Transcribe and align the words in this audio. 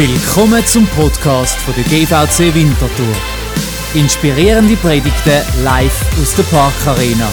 Willkommen 0.00 0.64
zum 0.64 0.86
Podcast 0.86 1.58
von 1.58 1.74
der 1.74 1.84
GVC 1.84 2.54
Winterthur. 2.54 3.14
Inspirierende 3.92 4.74
Predigten 4.76 5.42
live 5.62 6.18
aus 6.18 6.34
der 6.36 6.42
Parkarena. 6.44 7.28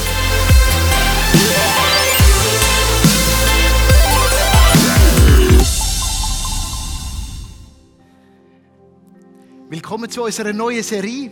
Willkommen 9.70 10.10
zu 10.10 10.24
unserer 10.24 10.52
neuen 10.52 10.84
Serie 10.84 11.32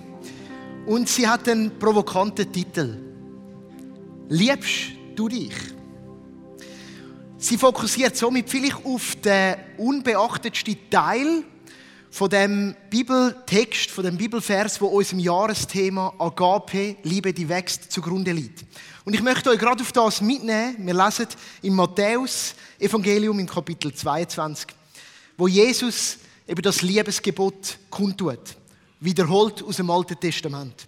und 0.86 1.10
sie 1.10 1.28
hat 1.28 1.50
einen 1.50 1.78
provokanten 1.78 2.50
Titel. 2.50 2.98
Liebst 4.30 4.94
du 5.18 5.28
dich? 5.28 5.75
Sie 7.48 7.60
fokussiert 7.60 8.18
somit 8.18 8.50
vielleicht 8.50 8.84
auf 8.84 9.18
den 9.18 9.58
unbeachtetsten 9.78 10.90
Teil 10.90 11.44
von 12.10 12.28
dem 12.28 12.76
Bibeltext, 12.90 13.92
von 13.92 14.04
dem 14.04 14.18
Bibelvers, 14.18 14.82
wo 14.82 14.88
unserem 14.88 15.20
Jahresthema 15.20 16.12
Agape, 16.18 16.96
Liebe, 17.04 17.34
die 17.34 17.48
wächst, 17.48 17.92
zugrunde 17.92 18.32
liegt. 18.32 18.66
Und 19.04 19.14
ich 19.14 19.22
möchte 19.22 19.52
euch 19.52 19.60
gerade 19.60 19.84
auf 19.84 19.92
das 19.92 20.22
mitnehmen. 20.22 20.76
Wir 20.80 20.96
lesen 20.96 21.28
im 21.62 21.76
Matthäus 21.76 22.56
Evangelium 22.80 23.38
in 23.38 23.46
Kapitel 23.46 23.94
22, 23.94 24.66
wo 25.38 25.48
Jesus 25.48 26.18
eben 26.48 26.64
das 26.64 26.82
Liebesgebot 26.82 27.78
kundtut, 27.92 28.56
wiederholt 29.00 29.62
aus 29.62 29.76
dem 29.76 29.92
Alten 29.92 30.20
Testament. 30.20 30.88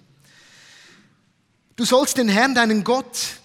Du 1.76 1.86
sollst 1.86 2.18
den 2.18 2.30
Herrn, 2.30 2.56
deinen 2.56 2.84
Gott, 2.84 3.38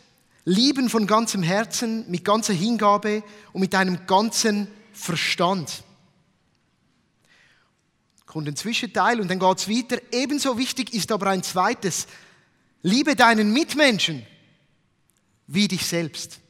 Lieben 0.45 0.88
von 0.88 1.06
ganzem 1.06 1.42
Herzen, 1.42 2.10
mit 2.10 2.24
ganzer 2.24 2.52
Hingabe 2.52 3.23
und 3.52 3.60
mit 3.60 3.73
deinem 3.73 4.07
ganzen 4.07 4.68
Verstand. 4.93 5.85
Kommt 8.26 8.48
ein 8.48 8.57
Zwischenteil 8.57 9.20
und 9.20 9.29
dann 9.29 9.38
geht 9.38 9.59
es 9.59 9.68
weiter. 9.68 10.02
Ebenso 10.10 10.59
wichtig 10.59 10.95
ist 10.95 11.13
aber 11.13 11.29
ein 11.29 11.43
zweites. 11.43 12.07
Liebe 12.82 13.15
deinen 13.15 13.52
Mitmenschen 13.52 14.26
wie 15.46 15.68
dich 15.68 15.87
selbst. 15.87 16.40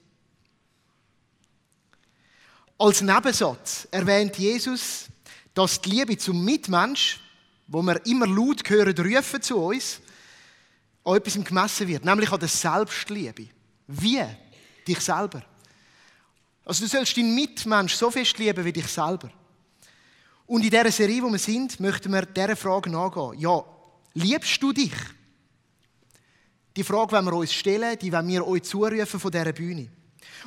Als 2.78 3.00
Nebensatz 3.00 3.86
erwähnt 3.90 4.38
Jesus, 4.38 5.06
dass 5.54 5.80
die 5.80 5.90
Liebe 5.90 6.16
zum 6.16 6.44
Mitmensch, 6.44 7.20
wo 7.66 7.82
wir 7.82 8.04
immer 8.06 8.26
laut 8.26 8.68
hören, 8.68 8.96
rufen 8.96 9.42
zu 9.42 9.56
uns, 9.58 10.00
an 11.04 11.16
etwas 11.16 11.44
gemessen 11.44 11.88
wird, 11.88 12.04
nämlich 12.04 12.30
an 12.32 12.40
der 12.40 12.48
Selbstliebe. 12.48 13.48
Wie? 13.86 14.24
Dich 14.86 15.00
selber. 15.00 15.42
Also 16.64 16.84
du 16.84 16.88
sollst 16.88 17.16
deinen 17.16 17.34
Mitmensch 17.34 17.94
so 17.94 18.10
fest 18.10 18.38
lieben 18.38 18.64
wie 18.64 18.72
dich 18.72 18.86
selber. 18.86 19.30
Und 20.46 20.64
in 20.64 20.70
dieser 20.70 20.90
Serie, 20.90 21.22
wo 21.22 21.30
wir 21.30 21.38
sind, 21.38 21.80
möchten 21.80 22.12
wir 22.12 22.26
dieser 22.26 22.56
Frage 22.56 22.90
nachgehen. 22.90 23.38
Ja, 23.38 23.64
liebst 24.14 24.62
du 24.62 24.72
dich? 24.72 24.92
Die 26.76 26.84
Frage 26.84 27.12
wollen 27.12 27.24
wir 27.26 27.32
uns 27.34 27.52
stellen, 27.52 27.98
die 27.98 28.12
wollen 28.12 28.28
wir 28.28 28.46
euch 28.46 28.62
zurufen 28.62 29.20
von 29.20 29.30
dieser 29.30 29.52
Bühne. 29.52 29.88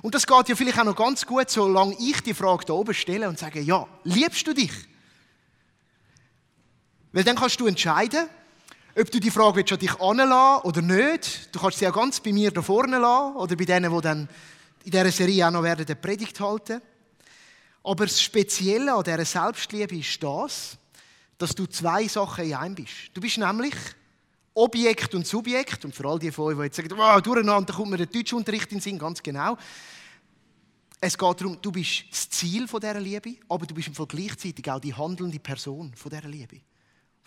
Und 0.02 0.16
das 0.16 0.26
geht 0.26 0.50
ja 0.50 0.56
vielleicht 0.56 0.80
auch 0.80 0.86
noch 0.86 0.96
ganz 0.96 1.26
gut, 1.26 1.50
solange 1.50 1.96
ich 2.00 2.22
die 2.22 2.34
Frage 2.34 2.66
da 2.66 2.74
oben 2.74 2.94
stelle 2.94 3.30
und 3.30 3.40
sage, 3.40 3.62
ja, 3.62 3.88
liebst 4.04 4.46
du 4.48 4.54
dich? 4.54 4.72
Weil 7.12 7.24
dann 7.24 7.36
kannst 7.36 7.60
du 7.60 7.68
entscheiden, 7.68 8.28
ob 8.98 9.12
du 9.12 9.20
die 9.20 9.32
Frage 9.32 9.58
willst, 9.58 9.74
an 9.74 9.80
dich 9.80 10.00
anlassen 10.00 10.64
oder 10.64 10.82
nicht. 10.82 11.54
Du 11.54 11.60
kannst 11.60 11.80
sie 11.80 11.88
auch 11.88 11.94
ganz 11.94 12.20
bei 12.22 12.32
mir 12.32 12.52
da 12.52 12.62
vorne 12.62 12.98
lassen 12.98 13.36
oder 13.36 13.56
bei 13.56 13.66
denen, 13.66 13.94
die 13.94 14.02
dann 14.02 14.30
in 14.86 14.92
dieser 14.92 15.12
Serie 15.12 15.48
auch 15.48 15.52
noch 15.52 15.64
werden, 15.64 15.86
die 15.86 15.96
Predigt 15.96 16.40
halten. 16.40 16.82
Aber 17.84 18.06
das 18.06 18.22
Spezielle 18.22 18.94
an 18.94 19.04
dieser 19.04 19.26
Selbstliebe 19.26 19.98
ist 19.98 20.24
das, 20.24 20.78
dass 21.38 21.54
du 21.54 21.66
zwei 21.66 22.08
Sachen 22.08 22.46
in 22.46 22.54
einem 22.54 22.76
bist. 22.76 23.12
Du 23.14 23.20
bist 23.20 23.38
nämlich 23.38 23.76
Objekt 24.54 25.14
und 25.14 25.28
Subjekt. 25.28 25.84
Und 25.84 25.94
für 25.94 26.08
all 26.08 26.18
die 26.18 26.32
von 26.32 26.46
euch, 26.46 26.56
die 26.56 26.64
jetzt 26.64 26.78
sagen, 26.78 26.98
wow, 26.98 27.22
durcheinander 27.22 27.74
kommt 27.74 27.92
mir 27.92 27.98
der 27.98 28.06
Deutschunterricht 28.06 28.72
in 28.72 28.78
den 28.78 28.82
Sinn, 28.82 28.98
ganz 28.98 29.22
genau. 29.22 29.58
Es 31.02 31.18
geht 31.18 31.42
darum, 31.42 31.58
du 31.62 31.72
bist 31.72 32.06
das 32.10 32.30
Ziel 32.30 32.66
dieser 32.66 33.00
Liebe, 33.02 33.36
aber 33.50 33.66
du 33.66 33.76
bist 33.76 33.92
gleichzeitig 34.08 34.72
auch 34.72 34.80
die 34.80 34.94
handelnde 34.94 35.40
Person 35.40 35.94
dieser 36.02 36.28
Liebe 36.28 36.62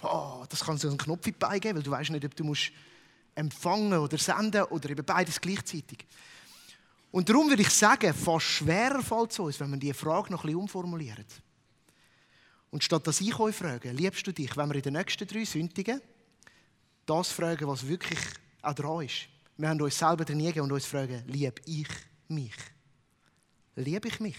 oh, 0.03 0.45
das 0.49 0.65
kann 0.65 0.79
so 0.79 0.89
einen 0.89 0.99
Knopf 0.99 1.27
in 1.27 1.35
weil 1.41 1.83
du 1.83 1.91
weißt 1.91 2.11
nicht, 2.11 2.25
ob 2.25 2.35
du 2.35 2.45
musst 2.45 2.73
empfangen 3.35 3.99
oder 3.99 4.19
senden 4.19 4.65
oder 4.65 4.91
eben 4.91 5.05
beides 5.05 5.41
gleichzeitig. 5.41 6.07
Und 7.11 7.29
darum 7.29 7.49
würde 7.49 7.63
ich 7.63 7.71
sagen, 7.71 8.13
fast 8.13 8.47
schwerer 8.47 9.03
fällt 9.03 9.31
es 9.31 9.39
uns, 9.39 9.61
wenn 9.61 9.71
man 9.71 9.81
diese 9.81 9.95
Frage 9.95 10.31
noch 10.31 10.45
ein 10.45 10.49
bisschen 10.49 10.61
umformuliert. 10.61 11.43
Und 12.71 12.85
statt 12.85 13.07
dass 13.07 13.21
ich 13.21 13.39
euch 13.39 13.55
frage, 13.55 13.93
liebst 13.93 14.27
du 14.27 14.33
dich, 14.33 14.57
wenn 14.57 14.69
wir 14.69 14.77
in 14.77 14.83
den 14.83 14.93
nächsten 14.95 15.27
drei 15.27 15.45
Sündigen 15.45 16.01
das 17.07 17.31
fragen, 17.31 17.67
was 17.67 17.87
wirklich 17.87 18.19
auch 18.61 18.75
dran 18.75 19.07
ist. 19.07 19.29
Wir 19.57 19.69
haben 19.71 19.81
uns 19.81 19.99
selber 19.99 20.27
trainieren 20.27 20.61
und 20.61 20.73
uns 20.73 20.85
fragen, 20.85 21.23
liebe 21.27 21.61
ich 21.65 21.89
mich? 22.29 22.55
Liebe 23.75 24.09
ich 24.09 24.21
mich? 24.21 24.37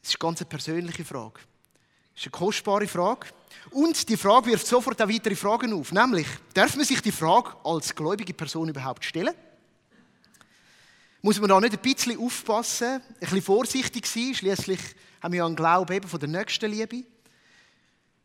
Das 0.00 0.10
ist 0.10 0.22
eine 0.22 0.30
ganz 0.30 0.44
persönliche 0.44 1.04
Frage. 1.04 1.40
Das 2.18 2.26
ist 2.26 2.34
eine 2.34 2.46
kostbare 2.46 2.88
Frage. 2.88 3.28
Und 3.70 4.08
die 4.08 4.16
Frage 4.16 4.46
wirft 4.46 4.66
sofort 4.66 5.00
auch 5.00 5.08
weitere 5.08 5.36
Fragen 5.36 5.72
auf. 5.72 5.92
Nämlich, 5.92 6.26
darf 6.52 6.74
man 6.74 6.84
sich 6.84 7.00
die 7.00 7.12
Frage 7.12 7.54
als 7.62 7.94
gläubige 7.94 8.34
Person 8.34 8.68
überhaupt 8.68 9.04
stellen? 9.04 9.32
Muss 11.22 11.38
man 11.38 11.48
da 11.48 11.60
nicht 11.60 11.74
ein 11.74 11.78
bisschen 11.80 12.18
aufpassen, 12.18 12.94
ein 12.94 13.02
bisschen 13.20 13.40
vorsichtig 13.40 14.04
sein? 14.04 14.34
Schließlich 14.34 14.80
haben 15.22 15.32
wir 15.32 15.38
ja 15.38 15.46
einen 15.46 15.54
Glauben 15.54 15.92
eben 15.94 16.08
von 16.08 16.18
der 16.18 16.28
nächsten 16.28 16.68
Liebe. 16.68 17.04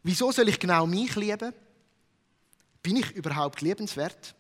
Wieso 0.02 0.32
soll 0.32 0.50
ich 0.50 0.60
genau 0.60 0.88
mich 0.88 1.16
lieben? 1.16 1.54
Bin 2.82 2.96
ich 2.96 3.12
überhaupt 3.12 3.62
liebenswert? 3.62 4.34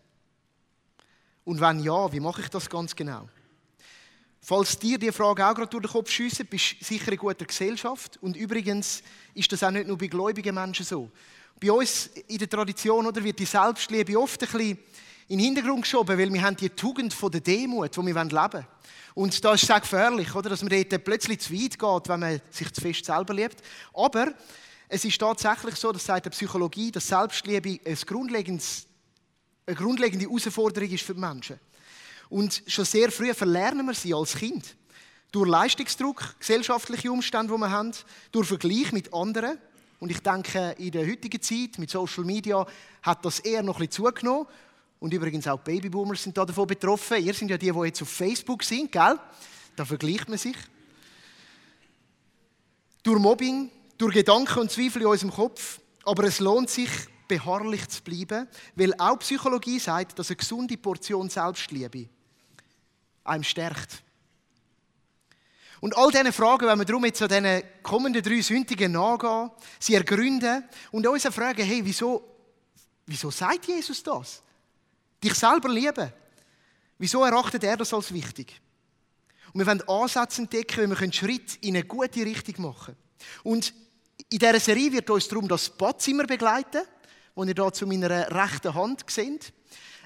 Und 1.43 1.61
wenn 1.61 1.79
ja, 1.79 2.11
wie 2.11 2.19
mache 2.19 2.41
ich 2.41 2.49
das 2.49 2.67
ganz 2.67 2.95
genau? 2.95 3.29
Falls 4.45 4.77
dir 4.77 4.97
die 4.97 5.09
Frage 5.13 5.47
auch 5.47 5.55
gerade 5.55 5.69
durch 5.69 5.83
den 5.83 5.89
Kopf 5.89 6.09
schiessen, 6.09 6.45
bist 6.45 6.75
du 6.77 6.83
sicher 6.83 7.13
in 7.13 7.17
guter 7.17 7.45
Gesellschaft. 7.45 8.19
Und 8.21 8.35
übrigens 8.35 9.01
ist 9.33 9.49
das 9.49 9.63
auch 9.63 9.71
nicht 9.71 9.87
nur 9.87 9.97
bei 9.97 10.07
gläubigen 10.07 10.53
Menschen 10.53 10.85
so. 10.85 11.09
Bei 11.61 11.71
uns 11.71 12.07
in 12.27 12.39
der 12.39 12.49
Tradition 12.49 13.07
oder, 13.07 13.23
wird 13.23 13.39
die 13.39 13.45
Selbstliebe 13.45 14.19
oft 14.19 14.43
ein 14.43 14.49
bisschen 14.49 14.77
in 15.29 15.37
den 15.37 15.39
Hintergrund 15.39 15.83
geschoben, 15.83 16.19
weil 16.19 16.33
wir 16.33 16.41
haben 16.41 16.57
die 16.57 16.69
Tugend 16.69 17.13
von 17.13 17.31
der 17.31 17.39
Demut, 17.39 17.95
die 17.95 18.01
wir 18.01 18.13
leben 18.13 18.31
wollen. 18.33 18.67
Und 19.15 19.45
da 19.45 19.53
ist 19.53 19.71
auch 19.71 19.79
gefährlich, 19.79 20.35
oder, 20.35 20.49
dass 20.49 20.61
man 20.61 20.77
dort 20.77 21.03
plötzlich 21.05 21.39
zu 21.39 21.53
weit 21.53 21.79
geht, 21.79 22.09
wenn 22.09 22.19
man 22.19 22.41
sich 22.49 22.73
zu 22.73 22.81
fest 22.81 23.05
selber 23.05 23.33
liebt. 23.33 23.63
Aber 23.93 24.33
es 24.89 25.05
ist 25.05 25.19
tatsächlich 25.19 25.75
so, 25.75 25.93
das 25.93 26.03
sagt 26.03 26.25
die 26.25 26.31
Psychologie, 26.31 26.91
dass 26.91 27.07
Selbstliebe 27.07 27.79
ein 27.85 27.95
grundlegendes, 28.05 28.87
eine 29.65 29.77
grundlegende 29.77 30.25
Herausforderung 30.25 30.89
ist 30.89 31.05
für 31.05 31.13
die 31.13 31.21
Menschen. 31.21 31.57
Und 32.33 32.63
schon 32.65 32.83
sehr 32.83 33.11
früh 33.11 33.31
verlernen 33.31 33.85
wir 33.85 33.93
sie 33.93 34.11
als 34.11 34.35
Kind. 34.35 34.75
Durch 35.31 35.47
Leistungsdruck, 35.47 36.39
gesellschaftliche 36.39 37.11
Umstände, 37.11 37.53
die 37.53 37.59
wir 37.59 37.69
haben, 37.69 37.91
durch 38.31 38.47
Vergleich 38.47 38.91
mit 38.91 39.13
anderen. 39.13 39.59
Und 39.99 40.09
ich 40.09 40.19
denke, 40.19 40.73
in 40.79 40.89
der 40.89 41.07
heutigen 41.07 41.39
Zeit 41.39 41.77
mit 41.77 41.91
Social 41.91 42.23
Media 42.23 42.65
hat 43.03 43.23
das 43.23 43.39
eher 43.41 43.61
noch 43.61 43.75
ein 43.75 43.85
bisschen 43.85 44.05
zugenommen. 44.05 44.47
Und 44.99 45.13
übrigens 45.13 45.47
auch 45.47 45.59
Babyboomers 45.59 46.23
sind 46.23 46.35
davon 46.35 46.65
betroffen. 46.65 47.23
Ihr 47.23 47.35
sind 47.35 47.51
ja 47.51 47.57
die, 47.57 47.71
die 47.71 47.79
jetzt 47.85 48.01
auf 48.01 48.09
Facebook 48.09 48.63
sind, 48.63 48.91
gell? 48.91 49.19
Da 49.75 49.85
vergleicht 49.85 50.27
man 50.27 50.39
sich. 50.39 50.57
Durch 53.03 53.19
Mobbing, 53.19 53.69
durch 53.95 54.15
Gedanken 54.15 54.57
und 54.57 54.71
Zweifel 54.71 55.03
in 55.03 55.07
unserem 55.07 55.31
Kopf. 55.31 55.79
Aber 56.03 56.23
es 56.23 56.39
lohnt 56.39 56.71
sich, 56.71 56.89
beharrlich 57.27 57.87
zu 57.89 58.01
bleiben, 58.01 58.47
weil 58.75 58.91
auch 58.97 59.19
Psychologie 59.19 59.77
sagt, 59.77 60.17
dass 60.17 60.31
eine 60.31 60.37
gesunde 60.37 60.77
Portion 60.77 61.29
Selbstliebe 61.29 62.09
einem 63.23 63.43
stärkt. 63.43 64.03
Und 65.81 65.97
all 65.97 66.11
diese 66.11 66.31
Fragen, 66.31 66.67
wenn 66.67 66.79
wir 66.79 66.85
darum 66.85 67.03
jetzt 67.03 67.21
an 67.21 67.27
diesen 67.27 67.61
kommenden 67.83 68.23
drei 68.23 68.41
Sündigen 68.41 68.93
nachgehen, 68.93 69.51
sie 69.79 69.95
ergründen 69.95 70.63
und 70.91 71.05
uns 71.05 71.23
fragen, 71.23 71.65
hey, 71.65 71.81
wieso, 71.83 72.23
wieso 73.05 73.29
sagt 73.29 73.65
Jesus 73.65 74.01
das? 74.01 74.41
Dich 75.21 75.33
selber 75.33 75.67
lieben. 75.69 76.11
Wieso 76.97 77.23
erachtet 77.25 77.65
er 77.65 77.75
das 77.75 77.93
als 77.93 78.13
wichtig? 78.13 78.61
Und 79.53 79.59
wir 79.59 79.67
wollen 79.67 79.87
Ansätze 79.87 80.41
entdecken, 80.43 80.83
wie 80.83 80.95
wir 80.95 81.01
einen 81.01 81.11
Schritt 81.11 81.57
in 81.61 81.75
eine 81.75 81.85
gute 81.85 82.25
Richtung 82.25 82.65
machen 82.65 82.95
können. 82.95 82.97
Und 83.43 83.73
in 84.29 84.39
dieser 84.39 84.59
Serie 84.59 84.91
wird 84.91 85.09
uns 85.09 85.27
darum 85.27 85.47
das 85.47 85.69
Badzimmer 85.69 86.25
begleiten, 86.25 86.83
das 87.35 87.47
ihr 87.47 87.53
hier 87.53 87.73
zu 87.73 87.85
meiner 87.87 88.09
rechten 88.09 88.73
Hand 88.73 89.03
seht. 89.09 89.51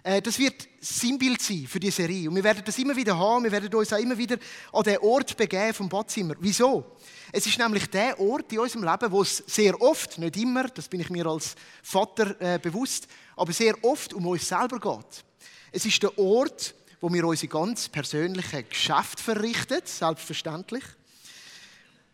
Äh, 0.08 0.22
das 0.22 0.40
wird 0.40 0.70
Sinnbild 0.80 1.42
sein 1.42 1.68
für 1.68 1.82
die 1.82 1.92
Serie. 1.92 2.30
Und 2.30 2.36
wir 2.38 2.44
werden 2.44 2.64
das 2.66 2.78
immer 2.78 2.96
wieder 2.96 3.18
haben. 3.18 3.44
Wir 3.44 3.52
werden 3.52 3.74
uns 3.74 3.92
auch 3.92 3.98
immer 3.98 4.18
wieder 4.18 4.38
an 4.72 4.84
den 4.84 5.00
Ort 5.00 5.36
begeben 5.36 5.74
vom 5.74 5.90
Badzimmer. 5.90 6.36
Wieso? 6.40 6.96
Es 7.34 7.46
ist 7.46 7.60
nämlich 7.60 7.88
der 7.88 8.18
Ort 8.18 8.54
in 8.54 8.60
unserem 8.60 8.86
Leben, 8.86 9.12
wo 9.12 9.22
es 9.22 9.44
sehr 9.48 9.80
oft, 9.82 10.18
nicht 10.18 10.38
immer, 10.38 10.70
das 10.70 10.88
bin 10.88 11.02
ich 11.02 11.10
mir 11.10 11.26
als 11.26 11.56
Vater 11.84 12.40
äh, 12.40 12.58
bewusst, 12.58 13.10
aber 13.36 13.52
sehr 13.52 13.76
oft 13.84 14.14
um 14.14 14.26
uns 14.28 14.48
selber 14.48 14.80
geht. 14.80 15.26
Es 15.74 15.86
ist 15.86 16.02
der 16.02 16.18
Ort, 16.18 16.74
wo 17.02 17.12
wir 17.12 17.26
unsere 17.26 17.50
ganz 17.50 17.90
persönlichen 17.90 18.70
Geschäfte 18.70 19.22
verrichten, 19.22 19.82
selbstverständlich. 19.84 20.86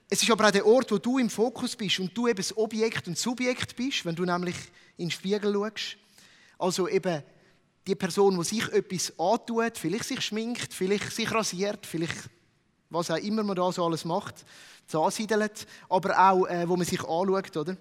Es 0.10 0.24
ist 0.24 0.32
aber 0.32 0.48
auch 0.48 0.52
der 0.52 0.66
Ort, 0.66 0.92
wo 0.92 0.98
du 0.98 1.20
im 1.20 1.30
Fokus 1.30 1.76
bist 1.76 2.00
und 2.00 2.18
du 2.18 2.28
eben 2.28 2.38
das 2.38 2.58
Objekt 2.58 3.08
und 3.08 3.20
Subjekt 3.20 3.76
bist, 3.76 4.04
wenn 4.04 4.16
du 4.16 4.26
nämlich 4.26 4.56
in 4.98 5.10
den 5.10 5.12
Spiegel 5.12 5.54
schaust. 5.54 5.98
Also 6.58 6.88
eben 6.88 7.24
die 7.86 7.96
Person, 7.96 8.38
die 8.38 8.46
sich 8.46 8.68
etwas 8.70 9.14
antut, 9.20 9.78
vielleicht 9.78 10.06
sich 10.06 10.22
schminkt, 10.22 10.74
vielleicht 10.74 11.12
sich 11.12 11.32
rasiert, 11.32 11.86
vielleicht 11.86 12.30
was 12.90 13.12
auch 13.12 13.18
immer 13.18 13.44
man 13.44 13.56
da 13.56 13.72
so 13.72 13.86
alles 13.86 14.06
macht, 14.06 14.46
ansiedelt, 14.92 15.66
aber 15.90 16.18
auch, 16.18 16.46
äh, 16.46 16.68
wo 16.70 16.76
man 16.76 16.86
sich 16.86 17.02
anschaut, 17.02 17.58
oder? 17.58 17.76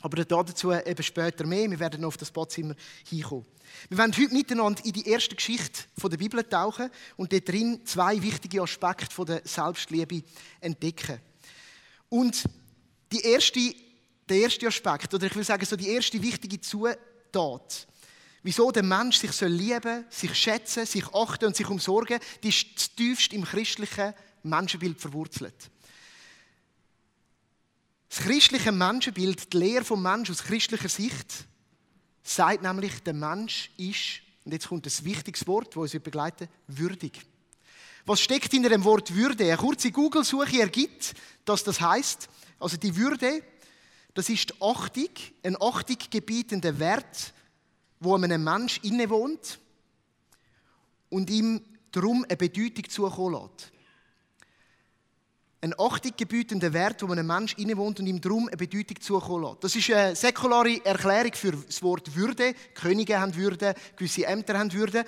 Aber 0.00 0.22
dazu 0.22 0.72
eben 0.72 1.02
später 1.02 1.46
mehr. 1.46 1.70
Wir 1.70 1.78
werden 1.78 2.02
noch 2.02 2.08
auf 2.08 2.16
das 2.18 2.30
Badzimmer 2.30 2.74
hinkommen. 3.08 3.46
Wir 3.88 3.96
werden 3.96 4.14
heute 4.14 4.34
miteinander 4.34 4.84
in 4.84 4.92
die 4.92 5.08
erste 5.08 5.34
Geschichte 5.34 5.84
der 6.02 6.16
Bibel 6.18 6.42
tauchen 6.44 6.90
und 7.16 7.32
dort 7.32 7.48
drin 7.48 7.80
zwei 7.86 8.20
wichtige 8.20 8.60
Aspekte 8.60 9.24
der 9.24 9.40
Selbstliebe 9.44 10.22
entdecken. 10.60 11.20
Und 12.10 12.44
die 13.12 13.20
erste, 13.20 13.74
der 14.28 14.36
erste 14.36 14.66
Aspekt, 14.66 15.14
oder 15.14 15.26
ich 15.26 15.36
will 15.36 15.44
sagen, 15.44 15.64
so 15.64 15.76
die 15.76 15.88
erste 15.88 16.20
wichtige 16.20 16.60
Zutat, 16.60 17.86
wieso 18.44 18.70
der 18.70 18.84
Mensch 18.84 19.16
sich 19.16 19.32
soll 19.32 19.48
lieben, 19.48 20.04
sich 20.10 20.34
schätzen, 20.34 20.86
sich 20.86 21.06
achten 21.12 21.46
und 21.46 21.56
sich 21.56 21.68
umsorgen, 21.68 22.20
die 22.42 22.50
ist 22.50 22.96
tiefst 22.96 23.32
im 23.32 23.44
christlichen 23.44 24.14
Menschenbild 24.44 25.00
verwurzelt. 25.00 25.70
Das 28.08 28.18
christliche 28.20 28.70
Menschenbild, 28.70 29.52
die 29.52 29.56
Lehre 29.56 29.84
vom 29.84 30.02
Mensch 30.02 30.30
aus 30.30 30.44
christlicher 30.44 30.90
Sicht, 30.90 31.46
sagt 32.22 32.62
nämlich, 32.62 33.02
der 33.02 33.14
Mensch 33.14 33.70
ist, 33.78 34.20
und 34.44 34.52
jetzt 34.52 34.68
kommt 34.68 34.86
ein 34.86 35.04
wichtiges 35.04 35.46
Wort, 35.46 35.74
das 35.74 35.76
uns 35.76 36.02
begleiten 36.02 36.48
würdig. 36.68 37.20
Was 38.04 38.20
steckt 38.20 38.52
hinter 38.52 38.68
dem 38.68 38.84
Wort 38.84 39.14
Würde? 39.14 39.44
Eine 39.44 39.56
kurze 39.56 39.90
Google-Suche 39.90 40.60
ergibt, 40.60 41.14
dass 41.46 41.64
das 41.64 41.80
heißt, 41.80 42.28
also 42.60 42.76
die 42.76 42.94
Würde, 42.94 43.42
das 44.12 44.28
ist 44.28 44.50
die 44.50 44.54
Achtung, 44.60 45.08
ein 45.42 45.56
Achtung 45.60 45.96
gebietender 46.10 46.78
Wert, 46.78 47.33
wo 48.04 48.14
einem 48.14 48.44
Mensch 48.44 48.78
innewohnt 48.82 49.58
und 51.08 51.30
ihm 51.30 51.60
darum 51.90 52.24
eine 52.28 52.36
Bedeutung 52.36 52.88
zukommen 52.88 53.34
lässt. 53.34 53.72
Ein 55.60 55.74
Achtung 55.78 56.12
gebietender 56.14 56.72
Wert, 56.74 57.02
wo 57.02 57.10
einem 57.10 57.26
Mensch 57.26 57.54
innewohnt 57.54 57.98
und 57.98 58.06
ihm 58.06 58.20
darum 58.20 58.48
eine 58.48 58.56
Bedeutung 58.56 59.00
zukommen 59.00 59.44
lässt. 59.44 59.64
Das 59.64 59.76
ist 59.76 59.90
eine 59.90 60.14
säkulare 60.14 60.84
Erklärung 60.84 61.32
für 61.32 61.52
das 61.52 61.82
Wort 61.82 62.14
Würde. 62.14 62.54
Könige 62.74 63.18
haben 63.18 63.34
Würde, 63.34 63.74
gewisse 63.96 64.26
Ämter 64.26 64.58
haben 64.58 64.72
Würde. 64.72 65.04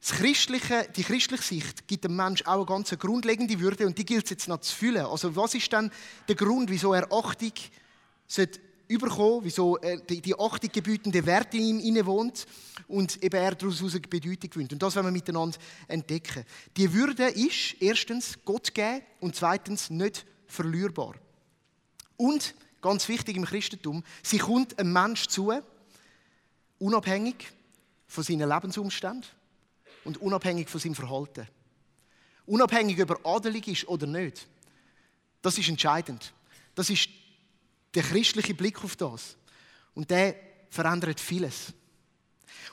Das 0.00 0.12
christliche, 0.12 0.88
die 0.96 1.04
christliche 1.04 1.42
Sicht 1.42 1.86
gibt 1.86 2.04
dem 2.04 2.16
Menschen 2.16 2.46
auch 2.46 2.56
eine 2.56 2.66
ganz 2.66 2.90
grundlegende 2.98 3.60
Würde 3.60 3.86
und 3.86 3.96
die 3.96 4.04
gilt 4.04 4.24
es 4.24 4.30
jetzt 4.30 4.48
noch 4.48 4.60
zu 4.60 4.74
füllen. 4.74 5.06
Also 5.06 5.36
was 5.36 5.54
ist 5.54 5.72
dann 5.72 5.92
der 6.26 6.34
Grund, 6.34 6.70
wieso 6.70 6.92
er 6.92 7.12
Achtung 7.12 7.52
sollte 8.26 8.58
überkommen, 8.92 9.40
wieso 9.42 9.78
die, 10.08 10.20
die 10.20 10.38
Achtung 10.38 10.70
gebietende 10.70 11.24
Werte 11.24 11.56
in 11.56 11.80
ihm 11.80 11.80
inne 11.80 12.06
wohnt 12.06 12.46
und 12.88 13.22
eben 13.22 13.36
er 13.36 13.54
daraus 13.54 13.80
eine 13.80 14.00
Bedeutung 14.00 14.50
gewinnt. 14.50 14.72
Und 14.72 14.82
das 14.82 14.94
wollen 14.94 15.06
wir 15.06 15.12
miteinander 15.12 15.58
entdecken. 15.88 16.44
Die 16.76 16.92
Würde 16.92 17.24
ist 17.28 17.76
erstens 17.80 18.38
Gott 18.44 18.74
geben 18.74 19.02
und 19.20 19.34
zweitens 19.34 19.90
nicht 19.90 20.26
verlierbar. 20.46 21.14
Und, 22.16 22.54
ganz 22.80 23.08
wichtig 23.08 23.36
im 23.36 23.44
Christentum, 23.44 24.04
sie 24.22 24.38
kommt 24.38 24.78
einem 24.78 24.92
Mensch 24.92 25.26
zu, 25.26 25.52
unabhängig 26.78 27.52
von 28.06 28.24
seinen 28.24 28.48
Lebensumständen 28.48 29.24
und 30.04 30.18
unabhängig 30.18 30.68
von 30.68 30.80
seinem 30.80 30.94
Verhalten. 30.94 31.48
Unabhängig, 32.44 33.00
ob 33.02 33.10
er 33.10 33.26
adelig 33.26 33.68
ist 33.68 33.88
oder 33.88 34.06
nicht. 34.06 34.46
Das 35.40 35.58
ist 35.58 35.68
entscheidend. 35.68 36.32
Das 36.74 36.90
ist 36.90 37.08
der 37.94 38.02
christliche 38.02 38.54
Blick 38.54 38.82
auf 38.84 38.96
das. 38.96 39.36
Und 39.94 40.10
der 40.10 40.34
verändert 40.70 41.20
vieles. 41.20 41.72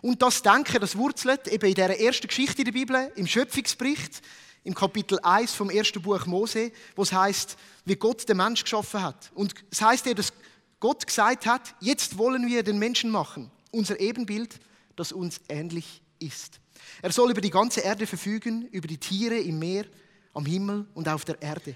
Und 0.02 0.22
das 0.22 0.42
Denken, 0.42 0.80
das 0.80 0.96
wurzelt 0.96 1.48
eben 1.48 1.68
in 1.68 1.76
der 1.76 2.00
ersten 2.00 2.28
Geschichte 2.28 2.64
der 2.64 2.72
Bibel, 2.72 3.12
im 3.16 3.28
Schöpfungsbericht, 3.28 4.22
im 4.64 4.74
Kapitel 4.74 5.20
1 5.22 5.54
vom 5.54 5.70
ersten 5.70 6.02
Buch 6.02 6.26
Mose, 6.26 6.72
wo 6.96 7.04
es 7.04 7.12
heißt, 7.12 7.58
wie 7.86 7.96
Gott 7.96 8.28
den 8.28 8.38
Mensch 8.38 8.64
geschaffen 8.64 9.02
hat. 9.02 9.32
Und 9.34 9.54
es 9.72 9.82
heißt 9.82 10.06
ja, 10.06 10.14
dass 10.14 10.34
Gott 10.80 11.06
gesagt 11.06 11.46
hat, 11.46 11.76
jetzt 11.82 12.18
wollen 12.18 12.48
wir 12.48 12.64
den 12.64 12.80
Menschen 12.80 13.10
machen, 13.10 13.52
unser 13.72 14.00
Ebenbild, 14.00 14.60
das 14.96 15.12
uns 15.12 15.42
ähnlich 15.50 16.02
ist. 16.20 16.60
Er 17.02 17.12
soll 17.12 17.32
über 17.32 17.42
die 17.42 17.50
ganze 17.50 17.82
Erde 17.82 18.08
verfügen, 18.08 18.68
über 18.72 18.88
die 18.88 18.98
Tiere 18.98 19.38
im 19.38 19.60
Meer, 19.60 19.86
am 20.34 20.46
Himmel 20.46 20.88
und 20.94 21.10
auf 21.10 21.26
der 21.26 21.42
Erde. 21.42 21.76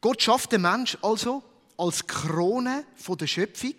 Gott 0.00 0.22
schafft 0.22 0.52
den 0.52 0.62
Mensch 0.62 0.96
also 1.02 1.42
als 1.78 2.06
Krone 2.06 2.84
der 3.08 3.26
Schöpfung, 3.26 3.74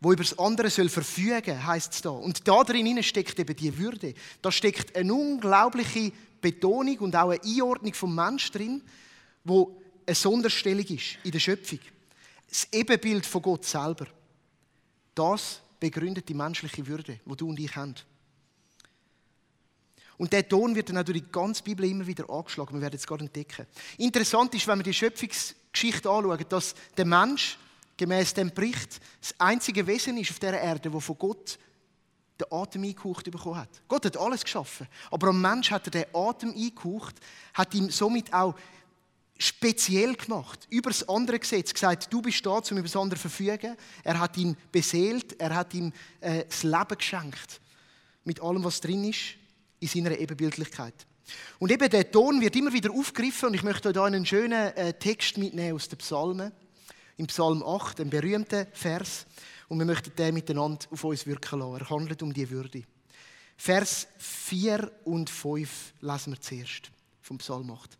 wo 0.00 0.12
über 0.12 0.22
das 0.22 0.38
andere 0.38 0.68
soll 0.68 0.90
verfügen, 0.90 1.66
heißt 1.66 1.94
es 1.94 2.02
da. 2.02 2.10
Und 2.10 2.46
da 2.46 2.62
drin 2.64 3.02
steckt 3.02 3.38
eben 3.38 3.56
die 3.56 3.78
Würde. 3.78 4.12
Da 4.42 4.52
steckt 4.52 4.94
eine 4.96 5.14
unglaubliche 5.14 6.12
Betonung 6.42 6.98
und 6.98 7.16
auch 7.16 7.30
eine 7.30 7.42
Einordnung 7.42 7.94
vom 7.94 8.14
Mensch 8.14 8.50
drin, 8.50 8.82
wo 9.44 9.80
eine 10.06 10.14
Sonderstellung 10.14 10.84
ist 10.84 11.16
in 11.22 11.30
der 11.30 11.38
Schöpfung. 11.38 11.78
Das 12.48 12.68
Ebenbild 12.72 13.24
von 13.24 13.40
Gott 13.40 13.64
selber. 13.64 14.06
Das 15.14 15.60
begründet 15.80 16.28
die 16.28 16.34
menschliche 16.34 16.86
Würde, 16.86 17.20
wo 17.24 17.34
du 17.34 17.48
und 17.48 17.58
ich 17.58 17.74
haben. 17.74 17.94
Und 20.16 20.32
der 20.32 20.48
Ton 20.48 20.74
wird 20.74 20.90
dann 20.90 20.98
auch 20.98 21.04
durch 21.04 21.22
die 21.22 21.32
ganze 21.32 21.62
Bibel 21.62 21.86
immer 21.86 22.06
wieder 22.06 22.28
angeschlagen. 22.30 22.74
Wir 22.74 22.82
werden 22.82 22.96
es 22.96 23.06
gerade 23.06 23.24
entdecken. 23.24 23.66
Interessant 23.98 24.54
ist, 24.54 24.66
wenn 24.66 24.78
wir 24.78 24.84
die 24.84 24.94
Schöpfungsgeschichte 25.74 26.08
anschauen, 26.08 26.44
dass 26.48 26.74
der 26.96 27.04
Mensch 27.04 27.58
gemäß 27.96 28.34
dem 28.34 28.52
Bericht 28.52 29.00
das 29.20 29.34
einzige 29.38 29.86
Wesen 29.86 30.16
ist 30.16 30.30
auf 30.30 30.38
der 30.38 30.60
Erde, 30.60 30.92
wo 30.92 31.00
von 31.00 31.18
Gott 31.18 31.58
den 32.40 32.46
Atem 32.50 32.82
eingehaucht 32.82 33.30
bekommen 33.30 33.56
hat. 33.56 33.82
Gott 33.86 34.04
hat 34.06 34.16
alles 34.16 34.42
geschaffen, 34.42 34.88
aber 35.10 35.28
am 35.28 35.40
Mensch 35.40 35.70
hat 35.70 35.86
er 35.86 35.90
den 35.90 36.14
Atem 36.14 36.50
eingehaucht, 36.50 37.16
hat 37.52 37.74
ihm 37.74 37.90
somit 37.90 38.32
auch 38.32 38.54
speziell 39.38 40.14
gemacht, 40.14 40.66
über 40.70 40.90
das 40.90 41.08
andere 41.08 41.38
Gesetz, 41.38 41.72
gesagt, 41.74 42.12
du 42.12 42.22
bist 42.22 42.44
da, 42.46 42.50
um 42.50 42.78
über 42.78 42.82
das 42.82 42.96
andere 42.96 43.20
zu 43.20 43.28
verfügen. 43.28 43.76
Er 44.04 44.18
hat 44.18 44.36
ihn 44.36 44.56
beseelt, 44.70 45.40
er 45.40 45.54
hat 45.54 45.74
ihm 45.74 45.92
äh, 46.20 46.44
das 46.44 46.62
Leben 46.62 46.96
geschenkt. 46.96 47.60
Mit 48.24 48.40
allem, 48.40 48.62
was 48.64 48.80
drin 48.80 49.04
ist, 49.04 49.34
in 49.80 49.88
seiner 49.88 50.16
Ebenbildlichkeit. 50.16 51.06
Und 51.58 51.72
eben 51.72 51.88
der 51.88 52.10
Ton 52.10 52.40
wird 52.40 52.56
immer 52.56 52.72
wieder 52.72 52.90
aufgegriffen 52.90 53.48
und 53.48 53.54
ich 53.54 53.62
möchte 53.62 53.88
euch 53.88 53.96
einen 53.98 54.26
schönen 54.26 54.76
äh, 54.76 54.92
Text 54.94 55.38
mitnehmen 55.38 55.74
aus 55.74 55.88
den 55.88 55.98
Psalmen. 55.98 56.52
Im 57.16 57.26
Psalm 57.26 57.62
8, 57.62 58.00
ein 58.00 58.10
berühmter 58.10 58.66
Vers. 58.72 59.26
Und 59.68 59.78
wir 59.78 59.86
möchten 59.86 60.14
den 60.16 60.34
miteinander 60.34 60.86
auf 60.90 61.04
uns 61.04 61.26
wirken 61.26 61.60
lassen. 61.60 61.80
Er 61.80 61.90
handelt 61.90 62.22
um 62.22 62.32
die 62.32 62.50
Würde. 62.50 62.82
Vers 63.56 64.08
4 64.18 64.90
und 65.04 65.30
5 65.30 65.94
lesen 66.00 66.32
wir 66.32 66.40
zuerst 66.40 66.90
vom 67.22 67.38
Psalm 67.38 67.70
8. 67.70 67.96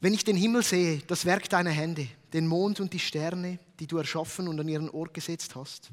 Wenn 0.00 0.14
ich 0.14 0.24
den 0.24 0.36
Himmel 0.36 0.62
sehe, 0.62 0.98
das 1.06 1.24
Werk 1.26 1.48
deiner 1.50 1.70
Hände, 1.70 2.08
den 2.32 2.46
Mond 2.46 2.80
und 2.80 2.92
die 2.92 2.98
Sterne, 2.98 3.58
die 3.78 3.86
du 3.86 3.98
erschaffen 3.98 4.48
und 4.48 4.58
an 4.60 4.68
ihren 4.68 4.88
Ort 4.90 5.12
gesetzt 5.12 5.54
hast, 5.54 5.90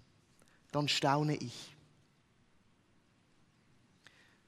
dann 0.72 0.88
staune 0.88 1.36
ich. 1.36 1.77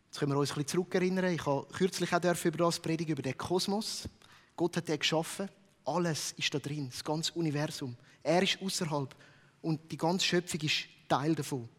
Jetzt 0.09 0.19
können 0.19 0.31
wir 0.31 0.39
uns 0.39 0.49
ein 0.49 0.55
bisschen 0.55 0.67
zurückerinnern. 0.69 1.31
Ich 1.33 1.45
habe 1.45 1.67
kürzlich 1.71 2.11
auch 2.11 2.45
über 2.45 2.57
das 2.57 2.79
predigen, 2.79 3.11
über 3.11 3.21
den 3.21 3.37
Kosmos. 3.37 4.09
Gott 4.55 4.75
hat 4.75 4.87
den 4.87 4.97
geschaffen. 4.97 5.47
Alles 5.85 6.31
ist 6.31 6.51
da 6.51 6.57
drin, 6.57 6.89
das 6.89 7.03
ganze 7.03 7.31
Universum. 7.33 7.95
Er 8.23 8.41
ist 8.41 8.59
außerhalb 8.59 9.15
und 9.61 9.91
die 9.91 9.97
ganze 9.97 10.25
Schöpfung 10.25 10.61
ist 10.61 10.85
Teil 11.07 11.35
davon. 11.35 11.69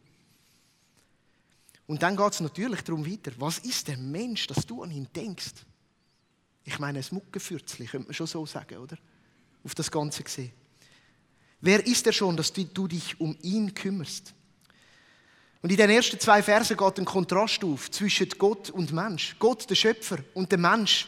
Und 1.86 2.02
dann 2.04 2.16
geht 2.16 2.32
es 2.32 2.40
natürlich 2.40 2.82
darum 2.82 3.04
weiter. 3.04 3.32
Was 3.38 3.58
ist 3.58 3.88
der 3.88 3.96
Mensch, 3.96 4.46
dass 4.46 4.64
du 4.64 4.84
an 4.84 4.92
ihn 4.92 5.08
denkst? 5.14 5.66
Ich 6.64 6.78
meine, 6.78 7.00
ein 7.00 7.04
Muckenfürzli, 7.10 7.86
könnte 7.86 8.06
man 8.06 8.14
schon 8.14 8.28
so 8.28 8.46
sagen, 8.46 8.78
oder? 8.78 8.96
Auf 9.64 9.74
das 9.74 9.90
Ganze 9.90 10.22
gesehen. 10.22 10.52
Wer 11.60 11.84
ist 11.84 12.06
er 12.06 12.12
schon, 12.12 12.36
dass 12.36 12.52
du 12.52 12.86
dich 12.86 13.20
um 13.20 13.36
ihn 13.42 13.74
kümmerst? 13.74 14.34
Und 15.62 15.70
in 15.70 15.76
den 15.76 15.90
ersten 15.90 16.18
zwei 16.18 16.42
Versen 16.42 16.76
geht 16.76 16.98
ein 16.98 17.04
Kontrast 17.04 17.62
auf 17.64 17.90
zwischen 17.90 18.28
Gott 18.38 18.70
und 18.70 18.92
Mensch. 18.92 19.36
Gott, 19.38 19.68
der 19.68 19.74
Schöpfer, 19.74 20.18
und 20.32 20.50
der 20.50 20.58
Mensch, 20.58 21.06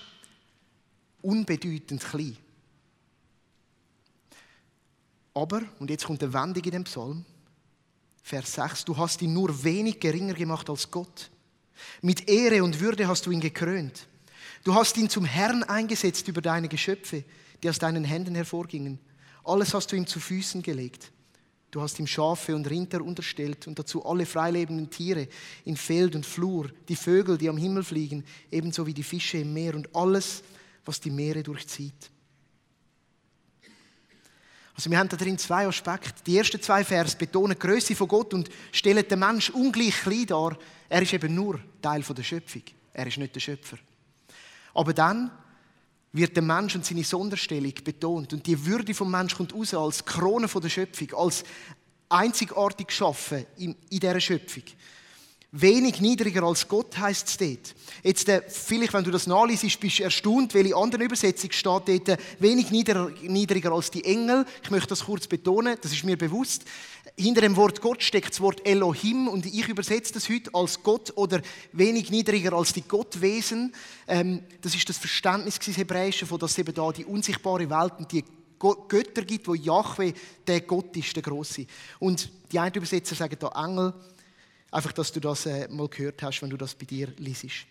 unbedeutend 1.22 2.02
klein. 2.02 2.36
Aber, 5.34 5.62
und 5.78 5.88
jetzt 5.88 6.04
kommt 6.04 6.22
eine 6.22 6.32
Wendung 6.32 6.62
in 6.64 6.70
dem 6.70 6.84
Psalm, 6.84 7.24
Vers 8.22 8.52
6, 8.52 8.84
du 8.84 8.96
hast 8.96 9.22
ihn 9.22 9.32
nur 9.32 9.64
wenig 9.64 9.98
geringer 9.98 10.34
gemacht 10.34 10.68
als 10.68 10.90
Gott. 10.90 11.30
Mit 12.02 12.28
Ehre 12.28 12.62
und 12.62 12.78
Würde 12.78 13.08
hast 13.08 13.26
du 13.26 13.30
ihn 13.30 13.40
gekrönt. 13.40 14.06
Du 14.64 14.74
hast 14.74 14.96
ihn 14.96 15.08
zum 15.08 15.24
Herrn 15.24 15.64
eingesetzt 15.64 16.28
über 16.28 16.40
deine 16.40 16.68
Geschöpfe, 16.68 17.24
die 17.62 17.68
aus 17.68 17.78
deinen 17.78 18.04
Händen 18.04 18.34
hervorgingen. 18.34 18.98
Alles 19.42 19.74
hast 19.74 19.90
du 19.90 19.96
ihm 19.96 20.06
zu 20.06 20.20
Füßen 20.20 20.62
gelegt. 20.62 21.10
Du 21.72 21.80
hast 21.80 21.98
ihm 21.98 22.06
Schafe 22.06 22.54
und 22.54 22.68
Rinder 22.68 23.00
unterstellt 23.00 23.66
und 23.66 23.78
dazu 23.78 24.04
alle 24.04 24.26
freilebenden 24.26 24.90
Tiere 24.90 25.26
in 25.64 25.74
Feld 25.74 26.14
und 26.14 26.26
Flur, 26.26 26.68
die 26.86 26.94
Vögel, 26.94 27.38
die 27.38 27.48
am 27.48 27.56
Himmel 27.56 27.82
fliegen, 27.82 28.24
ebenso 28.50 28.86
wie 28.86 28.92
die 28.92 29.02
Fische 29.02 29.38
im 29.38 29.54
Meer 29.54 29.74
und 29.74 29.88
alles, 29.96 30.42
was 30.84 31.00
die 31.00 31.10
Meere 31.10 31.42
durchzieht. 31.42 32.10
Also 34.74 34.90
wir 34.90 34.98
haben 34.98 35.08
da 35.08 35.16
drin 35.16 35.38
zwei 35.38 35.66
Aspekte. 35.66 36.22
Die 36.26 36.36
ersten 36.36 36.60
zwei 36.60 36.84
Vers 36.84 37.16
betonen 37.16 37.54
die 37.54 37.66
Größe 37.66 37.94
von 37.94 38.08
Gott 38.08 38.34
und 38.34 38.50
stellen 38.70 39.08
den 39.08 39.18
Menschen 39.18 39.54
ungleich 39.54 39.96
klein 40.02 40.26
dar. 40.26 40.58
Er 40.90 41.00
ist 41.00 41.14
eben 41.14 41.34
nur 41.34 41.58
Teil 41.80 42.02
der 42.02 42.22
Schöpfung. 42.22 42.64
Er 42.92 43.06
ist 43.06 43.16
nicht 43.16 43.34
der 43.34 43.40
Schöpfer. 43.40 43.78
Aber 44.74 44.92
dann 44.92 45.30
wird 46.12 46.36
der 46.36 46.42
Mensch 46.42 46.74
und 46.74 46.84
seine 46.84 47.04
Sonderstellung 47.04 47.72
betont 47.84 48.32
und 48.32 48.46
die 48.46 48.66
Würde 48.66 48.94
vom 48.94 49.10
Menschen 49.10 49.38
kommt 49.38 49.54
raus 49.54 49.74
als 49.74 50.04
Krone 50.04 50.46
der 50.46 50.68
Schöpfung, 50.68 51.14
als 51.14 51.44
einzigartig 52.08 52.88
geschaffen 52.88 53.46
in, 53.56 53.74
dieser 53.90 54.20
Schöpfung. 54.20 54.64
Wenig 55.54 56.00
niedriger 56.00 56.44
als 56.44 56.66
Gott 56.66 56.96
heißt 56.96 57.28
es 57.28 57.36
dort. 57.36 57.74
Jetzt, 58.02 58.26
äh, 58.30 58.40
vielleicht, 58.48 58.94
wenn 58.94 59.04
du 59.04 59.10
das 59.10 59.26
nachliest, 59.26 59.78
bist 59.80 59.98
du 59.98 60.02
erstaunt, 60.02 60.54
welche 60.54 60.74
andere 60.74 61.04
Übersetzung 61.04 61.52
steht 61.52 61.88
dort. 61.88 62.08
Äh, 62.08 62.16
wenig 62.38 62.70
niedriger 62.70 63.72
als 63.72 63.90
die 63.90 64.02
Engel. 64.02 64.46
Ich 64.62 64.70
möchte 64.70 64.88
das 64.88 65.04
kurz 65.04 65.26
betonen, 65.26 65.76
das 65.82 65.92
ist 65.92 66.04
mir 66.04 66.16
bewusst. 66.16 66.64
Hinter 67.22 67.42
dem 67.42 67.54
Wort 67.54 67.80
Gott 67.80 68.02
steckt 68.02 68.30
das 68.30 68.40
Wort 68.40 68.66
Elohim 68.66 69.28
und 69.28 69.46
ich 69.46 69.68
übersetze 69.68 70.12
das 70.12 70.28
heute 70.28 70.52
als 70.54 70.82
Gott 70.82 71.12
oder 71.14 71.40
wenig 71.70 72.10
niedriger 72.10 72.52
als 72.52 72.72
die 72.72 72.82
Gottwesen. 72.82 73.72
Ähm, 74.08 74.42
das 74.60 74.74
ist 74.74 74.88
das 74.88 74.98
Verständnis 74.98 75.60
des 75.60 75.76
Hebräischen, 75.76 76.26
von 76.26 76.40
dass 76.40 76.58
eben 76.58 76.74
da 76.74 76.90
die 76.90 77.04
unsichtbare 77.04 77.70
Welt 77.70 77.92
und 77.98 78.10
die 78.10 78.24
Götter 78.58 79.22
gibt, 79.22 79.46
wo 79.46 79.54
Yahweh 79.54 80.12
der 80.48 80.62
Gott 80.62 80.96
ist, 80.96 81.14
der 81.14 81.22
Große. 81.22 81.66
Und 82.00 82.28
die 82.50 82.58
einen 82.58 82.74
Übersetzer 82.74 83.14
sagen 83.14 83.36
da 83.38 83.52
Engel. 83.66 83.94
Einfach, 84.72 84.92
dass 84.92 85.12
du 85.12 85.20
das 85.20 85.46
äh, 85.46 85.68
mal 85.68 85.88
gehört 85.88 86.20
hast, 86.24 86.42
wenn 86.42 86.50
du 86.50 86.56
das 86.56 86.74
bei 86.74 86.86
dir 86.86 87.06
liest. 87.18 87.66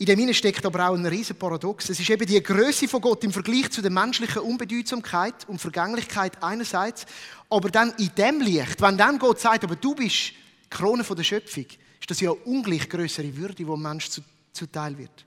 In 0.00 0.06
dem 0.06 0.20
Innen 0.20 0.34
steckt 0.34 0.64
aber 0.64 0.88
auch 0.88 0.94
ein 0.94 1.04
riesen 1.06 1.34
Paradox. 1.34 1.88
Es 1.88 1.98
ist 1.98 2.08
eben 2.08 2.24
die 2.24 2.40
Größe 2.40 2.86
von 2.86 3.00
Gott 3.00 3.24
im 3.24 3.32
Vergleich 3.32 3.70
zu 3.70 3.82
der 3.82 3.90
menschlichen 3.90 4.42
Unbedeutsamkeit 4.42 5.48
und 5.48 5.60
Vergänglichkeit 5.60 6.40
einerseits, 6.40 7.04
aber 7.50 7.68
dann 7.68 7.92
in 7.98 8.14
dem 8.16 8.40
Licht, 8.40 8.80
wenn 8.80 8.96
dann 8.96 9.18
Gott 9.18 9.40
sagt, 9.40 9.64
aber 9.64 9.74
du 9.74 9.96
bist 9.96 10.30
die 10.30 10.70
Krone 10.70 11.02
der 11.02 11.24
Schöpfung, 11.24 11.66
ist 12.00 12.08
das 12.10 12.20
ja 12.20 12.30
eine 12.30 12.38
ungleich 12.44 12.88
größere 12.88 13.36
Würde, 13.36 13.54
die 13.54 13.64
dem 13.64 13.82
Menschen 13.82 14.24
zuteil 14.52 14.96
wird. 14.96 15.24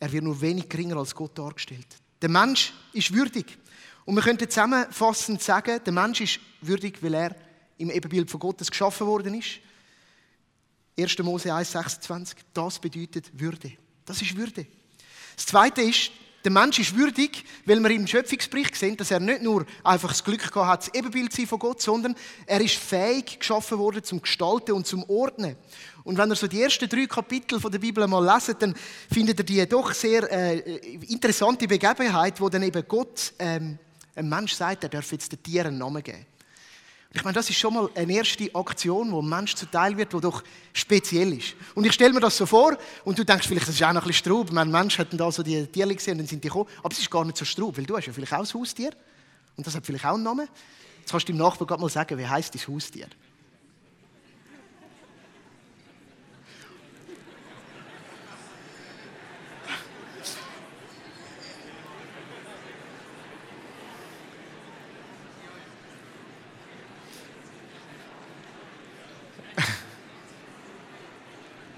Er 0.00 0.12
wird 0.12 0.24
nur 0.24 0.38
wenig 0.38 0.68
geringer 0.68 0.98
als 0.98 1.14
Gott 1.14 1.36
dargestellt. 1.38 1.86
Der 2.20 2.28
Mensch 2.28 2.74
ist 2.92 3.12
würdig. 3.14 3.46
Und 4.04 4.16
wir 4.16 4.22
könnten 4.22 4.50
zusammenfassend 4.50 5.42
sagen, 5.42 5.80
der 5.84 5.92
Mensch 5.94 6.20
ist 6.20 6.40
würdig, 6.60 7.02
weil 7.02 7.14
er 7.14 7.36
im 7.78 7.90
Ebenbild 7.90 8.30
von 8.30 8.40
Gottes 8.40 8.70
geschaffen 8.70 9.06
worden 9.06 9.34
ist. 9.34 9.60
1. 10.98 11.18
Mose 11.20 11.52
1,26. 11.52 12.36
Das 12.52 12.78
bedeutet 12.78 13.30
Würde. 13.38 13.72
Das 14.04 14.20
ist 14.20 14.36
Würde. 14.36 14.66
Das 15.36 15.46
Zweite 15.46 15.82
ist, 15.82 16.10
der 16.44 16.52
Mensch 16.52 16.78
ist 16.78 16.96
würdig, 16.96 17.44
weil 17.66 17.80
wir 17.80 17.90
im 17.90 18.06
Schöpfungsbericht 18.06 18.74
sehen, 18.76 18.96
dass 18.96 19.10
er 19.10 19.18
nicht 19.18 19.42
nur 19.42 19.66
einfach 19.82 20.10
das 20.10 20.22
Glück 20.22 20.40
gehabt 20.40 20.66
hat, 20.68 20.86
das 20.86 20.94
Ebenbild 20.94 21.32
zu 21.32 21.38
sein 21.38 21.46
von 21.46 21.58
Gott, 21.58 21.82
sondern 21.82 22.14
er 22.46 22.60
ist 22.60 22.76
fähig 22.76 23.40
geschaffen 23.40 23.78
worden 23.78 24.04
zum 24.04 24.22
Gestalten 24.22 24.72
und 24.72 24.86
zum 24.86 25.02
Ordnen. 25.10 25.56
Und 26.04 26.16
wenn 26.16 26.30
ihr 26.30 26.36
so 26.36 26.46
die 26.46 26.62
ersten 26.62 26.88
drei 26.88 27.06
Kapitel 27.06 27.60
von 27.60 27.72
der 27.72 27.80
Bibel 27.80 28.06
mal 28.06 28.24
leset, 28.24 28.62
dann 28.62 28.74
findet 29.12 29.38
ihr 29.40 29.44
die 29.44 29.68
doch 29.68 29.92
sehr 29.92 30.30
äh, 30.30 30.58
interessante 31.08 31.66
Begebenheit, 31.66 32.40
wo 32.40 32.48
dann 32.48 32.62
eben 32.62 32.84
Gott 32.86 33.34
ähm, 33.38 33.78
einem 34.14 34.28
Mensch 34.28 34.54
sagt, 34.54 34.84
er 34.84 34.90
darf 34.90 35.10
jetzt 35.12 35.32
den 35.32 35.42
Tieren 35.42 35.66
einen 35.68 35.78
Namen 35.78 36.02
geben. 36.02 36.24
Ich 37.14 37.24
meine, 37.24 37.34
das 37.34 37.48
ist 37.48 37.58
schon 37.58 37.72
mal 37.72 37.88
eine 37.94 38.12
erste 38.12 38.54
Aktion, 38.54 39.10
wo 39.12 39.22
ein 39.22 39.28
Mensch 39.28 39.54
zuteil 39.54 39.96
wird, 39.96 40.12
die 40.12 40.20
doch 40.20 40.42
speziell 40.74 41.32
ist. 41.32 41.54
Und 41.74 41.86
ich 41.86 41.94
stelle 41.94 42.12
mir 42.12 42.20
das 42.20 42.36
so 42.36 42.44
vor, 42.44 42.76
und 43.04 43.18
du 43.18 43.24
denkst 43.24 43.48
vielleicht, 43.48 43.66
das 43.66 43.74
ist 43.74 43.82
auch 43.82 43.92
noch 43.94 44.02
ein 44.02 44.08
bisschen 44.08 44.26
Straub. 44.26 44.52
Mein 44.52 44.70
Mensch 44.70 44.98
hat 44.98 45.08
da 45.12 45.32
so 45.32 45.42
die 45.42 45.66
Tiere 45.68 45.94
gesehen 45.94 46.12
und 46.12 46.18
dann 46.18 46.26
sind 46.26 46.44
die 46.44 46.48
gekommen. 46.48 46.68
Aber 46.80 46.92
es 46.92 46.98
ist 46.98 47.10
gar 47.10 47.24
nicht 47.24 47.38
so 47.38 47.46
Straub, 47.46 47.78
weil 47.78 47.86
du 47.86 47.96
hast 47.96 48.06
ja 48.06 48.12
vielleicht 48.12 48.34
auch 48.34 48.40
ein 48.40 48.60
Haustier. 48.60 48.90
Und 49.56 49.66
das 49.66 49.74
hat 49.74 49.86
vielleicht 49.86 50.04
auch 50.04 50.14
einen 50.14 50.22
Namen. 50.22 50.48
Jetzt 51.00 51.10
kannst 51.10 51.26
du 51.28 51.32
dem 51.32 51.38
Nachbarn 51.38 51.66
gerade 51.66 51.80
mal 51.80 51.88
sagen, 51.88 52.18
wie 52.18 52.26
heißt 52.26 52.54
dein 52.54 52.74
Haustier? 52.74 53.08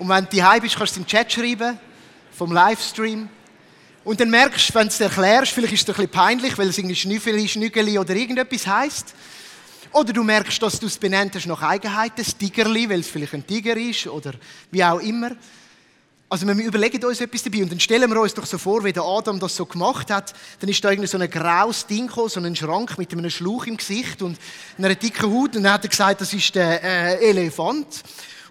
Und 0.00 0.08
wenn 0.08 0.24
du 0.24 0.36
daheim 0.38 0.62
bist, 0.62 0.76
kannst 0.76 0.96
du 0.96 1.00
es 1.00 1.04
im 1.04 1.06
Chat 1.06 1.30
schreiben, 1.30 1.78
vom 2.32 2.52
Livestream. 2.52 3.28
Und 4.02 4.18
dann 4.18 4.30
merkst 4.30 4.70
du, 4.70 4.74
wenn 4.74 4.86
du 4.86 4.94
es 4.94 4.98
erklärst, 4.98 5.52
vielleicht 5.52 5.74
ist 5.74 5.82
es 5.82 5.88
ein 5.88 5.94
bisschen 5.94 6.10
peinlich, 6.10 6.56
weil 6.56 6.68
es 6.68 6.78
irgendwie 6.78 6.96
Schnüffeli, 6.96 7.46
Schnügeli 7.46 7.98
oder 7.98 8.16
irgendetwas 8.16 8.66
heisst. 8.66 9.14
Oder 9.92 10.14
du 10.14 10.24
merkst, 10.24 10.62
dass 10.62 10.80
du 10.80 10.86
es 10.86 10.96
benannt 10.96 11.34
hast 11.34 11.44
nach 11.44 11.60
Eigenheiten, 11.60 12.14
das 12.16 12.34
Tigerli, 12.34 12.88
weil 12.88 13.00
es 13.00 13.08
vielleicht 13.08 13.34
ein 13.34 13.46
Tiger 13.46 13.76
ist 13.76 14.06
oder 14.06 14.32
wie 14.70 14.82
auch 14.82 15.00
immer. 15.00 15.32
Also 16.30 16.46
wir 16.46 16.54
überlegen 16.54 17.04
uns 17.04 17.20
etwas 17.20 17.42
dabei 17.42 17.62
und 17.62 17.70
dann 17.70 17.80
stellen 17.80 18.08
wir 18.08 18.20
uns 18.22 18.32
doch 18.32 18.46
so 18.46 18.56
vor, 18.56 18.82
wie 18.82 18.94
der 18.94 19.02
Adam 19.02 19.38
das 19.38 19.54
so 19.54 19.66
gemacht 19.66 20.10
hat. 20.10 20.32
Dann 20.60 20.70
ist 20.70 20.82
da 20.82 20.90
irgendwie 20.90 21.08
so 21.08 21.18
ein 21.18 21.28
graues 21.28 21.86
Ding 21.86 22.06
gekommen, 22.06 22.30
so 22.30 22.40
ein 22.40 22.56
Schrank 22.56 22.96
mit 22.96 23.12
einem 23.12 23.28
Schlauch 23.28 23.66
im 23.66 23.76
Gesicht 23.76 24.22
und 24.22 24.38
einer 24.78 24.94
dicken 24.94 25.30
Haut 25.30 25.56
und 25.56 25.64
dann 25.64 25.74
hat 25.74 25.84
er 25.84 25.90
gesagt, 25.90 26.22
das 26.22 26.32
ist 26.32 26.54
der 26.54 26.82
äh, 26.82 27.28
Elefant. 27.28 28.02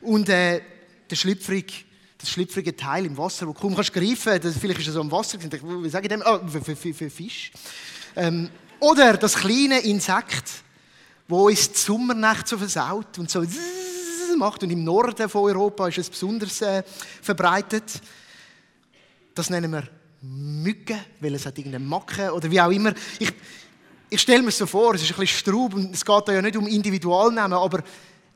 Und 0.01 0.29
äh, 0.29 0.61
der 1.09 1.15
schlüpfrige, 1.15 1.73
das 2.17 2.29
schlüpfrige 2.29 2.75
Teil 2.75 3.05
im 3.05 3.17
Wasser, 3.17 3.47
wo 3.47 3.53
du 3.53 3.59
kaum 3.59 3.75
kannst 3.75 3.93
greifen 3.93 4.39
kannst. 4.41 4.59
Vielleicht 4.59 4.79
ist 4.79 4.87
es 4.87 4.93
so 4.93 5.01
im 5.01 5.11
Wasser. 5.11 5.39
Wie 5.41 5.89
sage 5.89 6.07
ich 6.07 6.09
dem? 6.09 6.23
Oh, 6.25 6.39
für, 6.47 6.75
für, 6.75 6.93
für 6.93 7.09
Fisch. 7.09 7.51
Ähm, 8.15 8.49
oder 8.79 9.17
das 9.17 9.35
kleine 9.35 9.79
Insekt, 9.79 10.63
wo 11.27 11.47
uns 11.47 11.71
die 11.71 11.77
Sommernacht 11.77 12.47
so 12.47 12.57
versaut 12.57 13.17
und 13.19 13.29
so 13.29 13.43
macht. 14.37 14.63
Und 14.63 14.71
im 14.71 14.83
Norden 14.83 15.29
von 15.29 15.43
Europa 15.43 15.87
ist 15.87 15.97
es 15.97 16.09
besonders 16.09 16.61
äh, 16.61 16.83
verbreitet. 17.21 18.01
Das 19.35 19.49
nennen 19.49 19.71
wir 19.71 19.83
Mücken, 20.21 20.99
weil 21.21 21.35
es 21.35 21.45
hat 21.45 21.57
irgendeine 21.57 21.85
Macke 21.85 22.33
oder 22.33 22.51
wie 22.51 22.59
auch 22.59 22.71
immer. 22.71 22.93
Ich, 23.19 23.31
ich 24.09 24.19
stelle 24.19 24.41
mir 24.41 24.51
so 24.51 24.65
vor, 24.65 24.95
es 24.95 25.03
ist 25.03 25.11
ein 25.11 25.19
bisschen 25.19 25.39
Straub 25.39 25.73
und 25.73 25.93
es 25.93 26.03
geht 26.03 26.27
da 26.27 26.33
ja 26.33 26.41
nicht 26.41 26.57
um 26.57 26.67
Individualnamen, 26.67 27.57
aber 27.57 27.83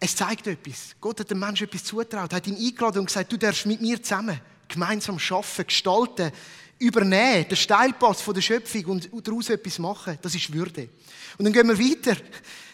es 0.03 0.17
zeigt 0.17 0.47
etwas. 0.47 0.95
Gott 0.99 1.21
hat 1.21 1.31
dem 1.31 1.39
Menschen 1.39 1.65
etwas 1.65 1.85
zutraut, 1.85 2.33
hat 2.33 2.45
ihn 2.47 2.57
eingeladen 2.57 2.99
und 2.99 3.05
gesagt, 3.05 3.31
du 3.31 3.37
darfst 3.37 3.65
mit 3.65 3.79
mir 3.79 4.03
zusammen 4.03 4.37
gemeinsam 4.67 5.17
schaffen, 5.17 5.65
gestalten, 5.65 6.29
übernehmen, 6.77 7.47
den 7.47 7.55
Steilpass 7.55 8.19
von 8.21 8.33
der 8.33 8.41
Schöpfung 8.41 8.83
und 8.85 9.09
daraus 9.25 9.49
etwas 9.49 9.79
machen. 9.79 10.19
Das 10.21 10.35
ist 10.35 10.51
Würde. 10.51 10.89
Und 11.37 11.45
dann 11.45 11.53
gehen 11.53 11.69
wir 11.69 11.79
weiter. 11.79 12.17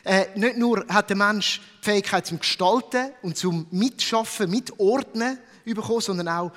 Äh, 0.03 0.39
nicht 0.39 0.57
nur 0.57 0.83
hat 0.89 1.09
der 1.09 1.17
Mensch 1.17 1.61
die 1.81 1.85
Fähigkeit 1.85 2.25
zum 2.25 2.39
Gestalten 2.39 3.11
und 3.21 3.37
zum 3.37 3.67
Mitschaffen, 3.69 4.49
Mitordnen 4.49 5.37
bekommen, 5.65 6.01
sondern 6.01 6.29
auch 6.29 6.51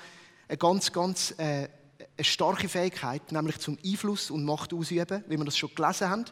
eine 0.48 0.56
ganz, 0.56 0.90
ganz 0.90 1.34
äh, 1.36 1.68
eine 2.16 2.24
starke 2.24 2.68
Fähigkeit, 2.68 3.30
nämlich 3.30 3.58
zum 3.58 3.76
Einfluss 3.84 4.30
und 4.30 4.44
Macht 4.44 4.72
ausüben, 4.72 5.22
wie 5.28 5.36
wir 5.36 5.44
das 5.44 5.58
schon 5.58 5.74
gelesen 5.74 6.08
haben 6.08 6.24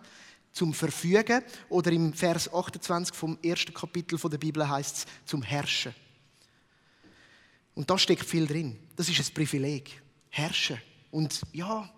zum 0.53 0.75
Verfügen 0.75 1.43
oder 1.69 1.93
im 1.93 2.13
Vers 2.13 2.53
28 2.53 3.15
vom 3.15 3.39
ersten 3.43 3.73
Kapitel 3.73 4.19
der 4.19 4.39
Bibel 4.39 4.69
heißt 4.69 4.97
es 4.97 5.07
zum 5.25 5.43
Herrschen. 5.43 5.95
Und 7.75 7.89
da 7.89 7.97
steckt 7.97 8.25
viel 8.25 8.47
drin. 8.47 8.79
Das 8.97 9.09
ist 9.09 9.21
ein 9.21 9.35
Privileg. 9.35 10.03
Herrschen. 10.29 10.81
Und 11.11 11.41
ja, 11.53 11.89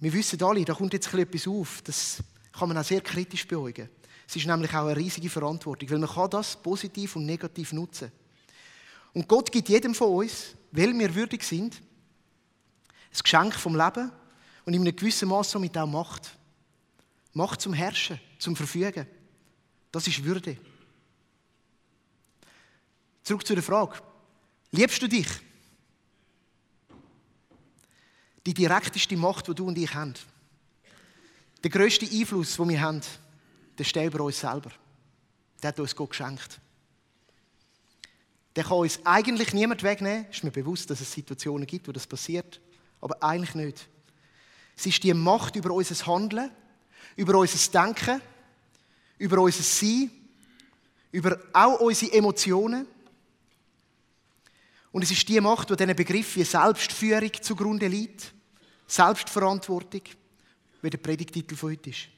wir 0.00 0.12
wissen 0.12 0.42
alle, 0.42 0.64
da 0.64 0.74
kommt 0.74 0.92
jetzt 0.92 1.12
etwas 1.12 1.46
auf. 1.46 1.82
Das 1.82 2.22
kann 2.52 2.68
man 2.68 2.78
auch 2.78 2.84
sehr 2.84 3.00
kritisch 3.00 3.46
beäugen. 3.46 3.88
Es 4.26 4.36
ist 4.36 4.46
nämlich 4.46 4.72
auch 4.74 4.86
eine 4.86 4.96
riesige 4.96 5.28
Verantwortung, 5.28 5.90
weil 5.90 5.98
man 5.98 6.08
kann 6.08 6.30
das 6.30 6.56
positiv 6.56 7.16
und 7.16 7.26
negativ 7.26 7.72
nutzen. 7.72 8.10
Und 9.12 9.28
Gott 9.28 9.52
gibt 9.52 9.68
jedem 9.68 9.94
von 9.94 10.08
uns, 10.08 10.54
weil 10.72 10.98
wir 10.98 11.14
würdig 11.14 11.42
sind, 11.44 11.76
ein 11.76 13.20
Geschenk 13.22 13.54
vom 13.54 13.76
Leben 13.76 14.10
und 14.64 14.74
in 14.74 14.80
einem 14.80 14.96
gewissen 14.96 15.28
Maß 15.28 15.52
somit 15.52 15.76
auch 15.78 15.86
Macht. 15.86 16.36
Macht 17.34 17.60
zum 17.60 17.74
Herrschen, 17.74 18.20
zum 18.38 18.56
Verfügen. 18.56 19.06
Das 19.92 20.06
ist 20.06 20.24
Würde. 20.24 20.56
Zurück 23.22 23.46
zu 23.46 23.54
der 23.54 23.62
Frage. 23.62 23.98
Liebst 24.70 25.02
du 25.02 25.08
dich? 25.08 25.28
Die 28.46 28.54
direkteste 28.54 29.16
Macht, 29.16 29.48
die 29.48 29.54
du 29.54 29.66
und 29.66 29.78
ich 29.78 29.92
haben. 29.94 30.14
Der 31.62 31.70
größte 31.70 32.06
Einfluss, 32.06 32.56
den 32.56 32.68
wir 32.68 32.80
haben, 32.80 33.00
der 33.78 33.84
steht 33.84 34.12
über 34.12 34.24
uns 34.24 34.40
selber. 34.40 34.70
Der 35.62 35.68
hat 35.68 35.80
uns 35.80 35.96
Gott 35.96 36.10
geschenkt. 36.10 36.60
Der 38.54 38.64
kann 38.64 38.78
uns 38.78 39.00
eigentlich 39.04 39.52
niemand 39.54 39.82
wegnehmen. 39.82 40.26
Ist 40.30 40.44
mir 40.44 40.50
bewusst, 40.50 40.90
dass 40.90 41.00
es 41.00 41.10
Situationen 41.10 41.66
gibt, 41.66 41.88
wo 41.88 41.92
das 41.92 42.06
passiert. 42.06 42.60
Aber 43.00 43.22
eigentlich 43.22 43.54
nicht. 43.54 43.88
Es 44.76 44.86
ist 44.86 45.02
die 45.02 45.14
Macht 45.14 45.56
über 45.56 45.70
unser 45.70 46.06
Handeln, 46.06 46.50
über 47.16 47.38
unser 47.38 47.70
Denken, 47.70 48.20
über 49.18 49.38
unser 49.38 49.62
Sein, 49.62 50.10
über 51.12 51.38
auch 51.52 51.80
unsere 51.80 52.12
Emotionen. 52.12 52.86
Und 54.92 55.02
es 55.02 55.10
ist 55.10 55.28
die 55.28 55.40
Macht, 55.40 55.70
die 55.70 55.76
diesen 55.76 55.96
Begriff 55.96 56.36
wie 56.36 56.44
Selbstführung 56.44 57.32
zugrunde 57.40 57.86
liegt. 57.86 58.32
Selbstverantwortung, 58.86 60.02
wie 60.82 60.90
der 60.90 60.98
Predigtitel 60.98 61.56
von 61.56 61.70
heute 61.70 61.90
ist. 61.90 62.08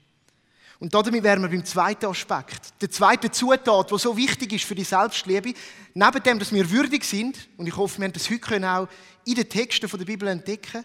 Und 0.79 0.93
damit 0.93 1.23
wären 1.23 1.41
wir 1.41 1.49
beim 1.49 1.65
zweiten 1.65 2.07
Aspekt. 2.07 2.75
Der 2.83 2.91
zweite 2.91 3.31
Zutat, 3.31 3.91
der 3.91 3.99
so 3.99 4.15
wichtig 4.17 4.53
ist 4.53 4.65
für 4.65 4.75
die 4.75 4.85
Selbstliebe, 4.85 5.55
neben 5.95 6.23
dem, 6.23 6.39
dass 6.39 6.53
wir 6.53 6.71
würdig 6.71 7.05
sind, 7.05 7.49
und 7.57 7.67
ich 7.67 7.77
hoffe, 7.77 7.99
wir 7.99 8.05
haben 8.05 8.13
das 8.13 8.29
heute 8.29 8.71
auch 8.71 8.89
in 9.25 9.35
den 9.35 9.49
Texten 9.49 9.89
der 9.89 10.05
Bibel 10.05 10.29
entdecken, 10.29 10.85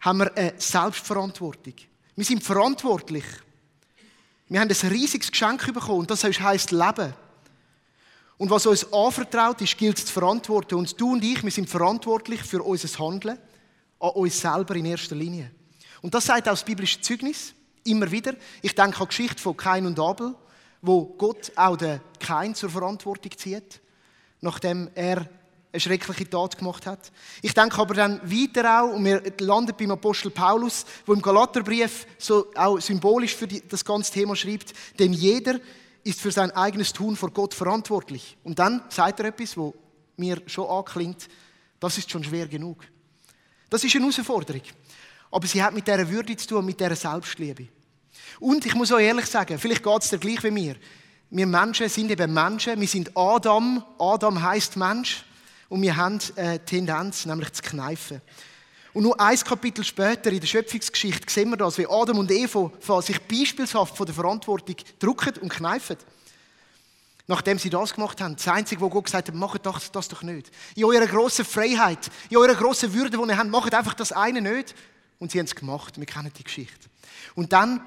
haben 0.00 0.18
wir 0.18 0.36
eine 0.36 0.54
Selbstverantwortung. 0.58 1.74
Wir 2.16 2.24
sind 2.24 2.42
verantwortlich. 2.42 3.24
Wir 4.48 4.60
haben 4.60 4.70
ein 4.70 4.88
riesiges 4.88 5.30
Geschenk 5.30 5.72
bekommen, 5.72 6.00
und 6.00 6.10
das 6.10 6.24
heisst 6.24 6.70
Leben. 6.70 7.12
Und 8.38 8.50
was 8.50 8.66
uns 8.66 8.90
anvertraut 8.92 9.60
ist, 9.60 9.76
gilt 9.76 9.98
es 9.98 10.06
zu 10.06 10.12
verantworten. 10.12 10.76
Und 10.76 10.98
du 11.00 11.12
und 11.12 11.24
ich, 11.24 11.42
wir 11.42 11.50
sind 11.50 11.68
verantwortlich 11.68 12.42
für 12.42 12.62
unser 12.62 12.98
Handeln 12.98 13.38
an 14.00 14.10
uns 14.10 14.40
selber 14.40 14.76
in 14.76 14.86
erster 14.86 15.14
Linie. 15.14 15.50
Und 16.02 16.14
das 16.14 16.26
sagt 16.26 16.48
auch 16.48 16.52
das 16.52 16.64
biblische 16.64 17.00
Zeugnis 17.00 17.54
immer 17.84 18.10
wieder. 18.10 18.34
Ich 18.62 18.74
denke 18.74 18.98
an 18.98 19.04
die 19.04 19.08
Geschichte 19.08 19.42
von 19.42 19.56
Kain 19.56 19.86
und 19.86 19.98
Abel, 19.98 20.34
wo 20.82 21.04
Gott 21.04 21.52
auch 21.56 21.76
den 21.76 22.00
Kain 22.18 22.54
zur 22.54 22.70
Verantwortung 22.70 23.32
zieht, 23.36 23.80
nachdem 24.40 24.90
er 24.94 25.28
eine 25.72 25.80
schreckliche 25.80 26.28
Tat 26.28 26.56
gemacht 26.56 26.86
hat. 26.86 27.12
Ich 27.42 27.54
denke 27.54 27.78
aber 27.78 27.94
dann 27.94 28.20
weiter 28.22 28.80
auch, 28.82 28.94
und 28.94 29.04
wir 29.04 29.22
landen 29.40 29.74
beim 29.78 29.90
Apostel 29.90 30.30
Paulus, 30.30 30.86
wo 31.04 31.12
im 31.12 31.20
Galaterbrief 31.20 32.06
so 32.18 32.46
auch 32.54 32.80
symbolisch 32.80 33.34
für 33.34 33.46
die, 33.46 33.62
das 33.66 33.84
ganze 33.84 34.12
Thema 34.12 34.34
schreibt, 34.36 34.72
denn 34.98 35.12
jeder 35.12 35.60
ist 36.04 36.20
für 36.20 36.30
sein 36.30 36.50
eigenes 36.52 36.92
Tun 36.92 37.16
vor 37.16 37.30
Gott 37.30 37.52
verantwortlich. 37.52 38.36
Und 38.44 38.58
dann 38.58 38.82
sagt 38.88 39.20
er 39.20 39.26
etwas, 39.26 39.56
wo 39.56 39.74
mir 40.16 40.40
schon 40.46 40.68
anklingt, 40.68 41.28
das 41.80 41.98
ist 41.98 42.10
schon 42.10 42.24
schwer 42.24 42.46
genug. 42.46 42.84
Das 43.68 43.84
ist 43.84 43.94
eine 43.94 44.04
Herausforderung. 44.04 44.62
Aber 45.30 45.46
sie 45.46 45.62
hat 45.62 45.74
mit 45.74 45.86
dieser 45.86 46.08
Würde 46.08 46.36
zu 46.36 46.46
tun, 46.46 46.64
mit 46.64 46.80
dieser 46.80 46.96
Selbstliebe. 46.96 47.66
Und 48.38 48.64
ich 48.64 48.74
muss 48.74 48.92
euch 48.92 49.04
ehrlich 49.04 49.26
sagen, 49.26 49.58
vielleicht 49.58 49.82
geht 49.82 50.02
es 50.02 50.10
dir 50.10 50.18
gleich 50.18 50.42
wie 50.44 50.50
mir. 50.50 50.76
Wir 51.28 51.46
Menschen 51.46 51.88
sind 51.88 52.10
eben 52.10 52.32
Menschen. 52.32 52.80
Wir 52.80 52.88
sind 52.88 53.10
Adam. 53.16 53.84
Adam 53.98 54.40
heißt 54.40 54.76
Mensch. 54.76 55.24
Und 55.68 55.82
wir 55.82 55.96
haben 55.96 56.18
eine 56.36 56.64
Tendenz, 56.64 57.26
nämlich 57.26 57.52
zu 57.52 57.62
kneifen. 57.62 58.20
Und 58.92 59.02
nur 59.02 59.20
ein 59.20 59.38
Kapitel 59.38 59.84
später 59.84 60.30
in 60.30 60.40
der 60.40 60.46
Schöpfungsgeschichte 60.46 61.30
sehen 61.30 61.50
wir 61.50 61.56
das, 61.56 61.76
wie 61.76 61.86
Adam 61.86 62.18
und 62.18 62.30
Eva 62.30 62.70
sich 63.02 63.20
beispielshaft 63.20 63.96
von 63.96 64.06
der 64.06 64.14
Verantwortung 64.14 64.76
drücken 64.98 65.34
und 65.42 65.50
kneifen. 65.50 65.96
Nachdem 67.26 67.58
sie 67.58 67.70
das 67.70 67.92
gemacht 67.92 68.20
haben, 68.20 68.36
das 68.36 68.46
Einzige, 68.48 68.80
wo 68.80 68.88
Gott 68.88 69.04
gesagt 69.04 69.28
hat, 69.28 69.34
macht 69.34 69.66
das, 69.66 69.90
das 69.90 70.08
doch 70.08 70.22
nicht. 70.22 70.50
In 70.76 70.84
eurer 70.84 71.06
grossen 71.06 71.44
Freiheit, 71.44 72.10
in 72.30 72.36
eurer 72.36 72.54
grossen 72.54 72.94
Würde, 72.94 73.18
die 73.18 73.28
ihr 73.28 73.36
habt, 73.36 73.50
macht 73.50 73.74
einfach 73.74 73.94
das 73.94 74.12
eine 74.12 74.40
nicht. 74.40 74.74
Und 75.18 75.32
sie 75.32 75.40
haben 75.40 75.46
es 75.46 75.54
gemacht. 75.54 75.98
Wir 75.98 76.06
kennen 76.06 76.32
die 76.38 76.44
Geschichte. 76.44 76.88
Und 77.34 77.52
dann 77.52 77.84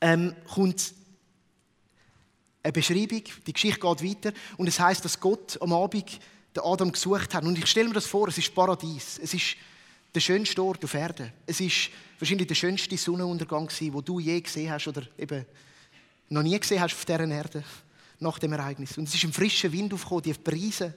ähm, 0.00 0.34
kommt 0.52 0.92
eine 2.62 2.72
Beschreibung, 2.72 3.22
die 3.46 3.52
Geschichte 3.52 3.80
geht 3.80 4.04
weiter 4.04 4.32
und 4.58 4.66
es 4.66 4.78
heißt, 4.78 5.04
dass 5.04 5.18
Gott 5.18 5.56
am 5.62 5.72
Abend 5.72 6.20
den 6.54 6.62
Adam 6.64 6.92
gesucht 6.92 7.34
hat. 7.34 7.44
Und 7.44 7.58
ich 7.58 7.66
stelle 7.66 7.88
mir 7.88 7.94
das 7.94 8.06
vor, 8.06 8.28
es 8.28 8.38
ist 8.38 8.54
Paradies. 8.54 9.20
Es 9.22 9.34
ist 9.34 9.56
der 10.14 10.20
schönste 10.20 10.62
Ort 10.62 10.84
auf 10.84 10.94
Erden. 10.94 11.32
Es 11.46 11.60
ist 11.60 11.90
wahrscheinlich 12.18 12.48
der 12.48 12.54
schönste 12.54 12.96
Sonnenuntergang 12.96 13.68
den 13.68 14.04
du 14.04 14.18
je 14.18 14.40
gesehen 14.40 14.70
hast 14.70 14.88
oder 14.88 15.02
eben 15.18 15.46
noch 16.28 16.42
nie 16.42 16.58
gesehen 16.58 16.80
hast 16.80 16.94
auf 16.94 17.04
dieser 17.04 17.28
Erde 17.28 17.64
nach 18.18 18.38
dem 18.38 18.52
Ereignis. 18.52 18.98
Und 18.98 19.08
es 19.08 19.14
ist 19.14 19.24
ein 19.24 19.32
frischer 19.32 19.72
Wind 19.72 19.92
aufgekommen, 19.94 20.22
die 20.22 20.34
Preise. 20.34 20.94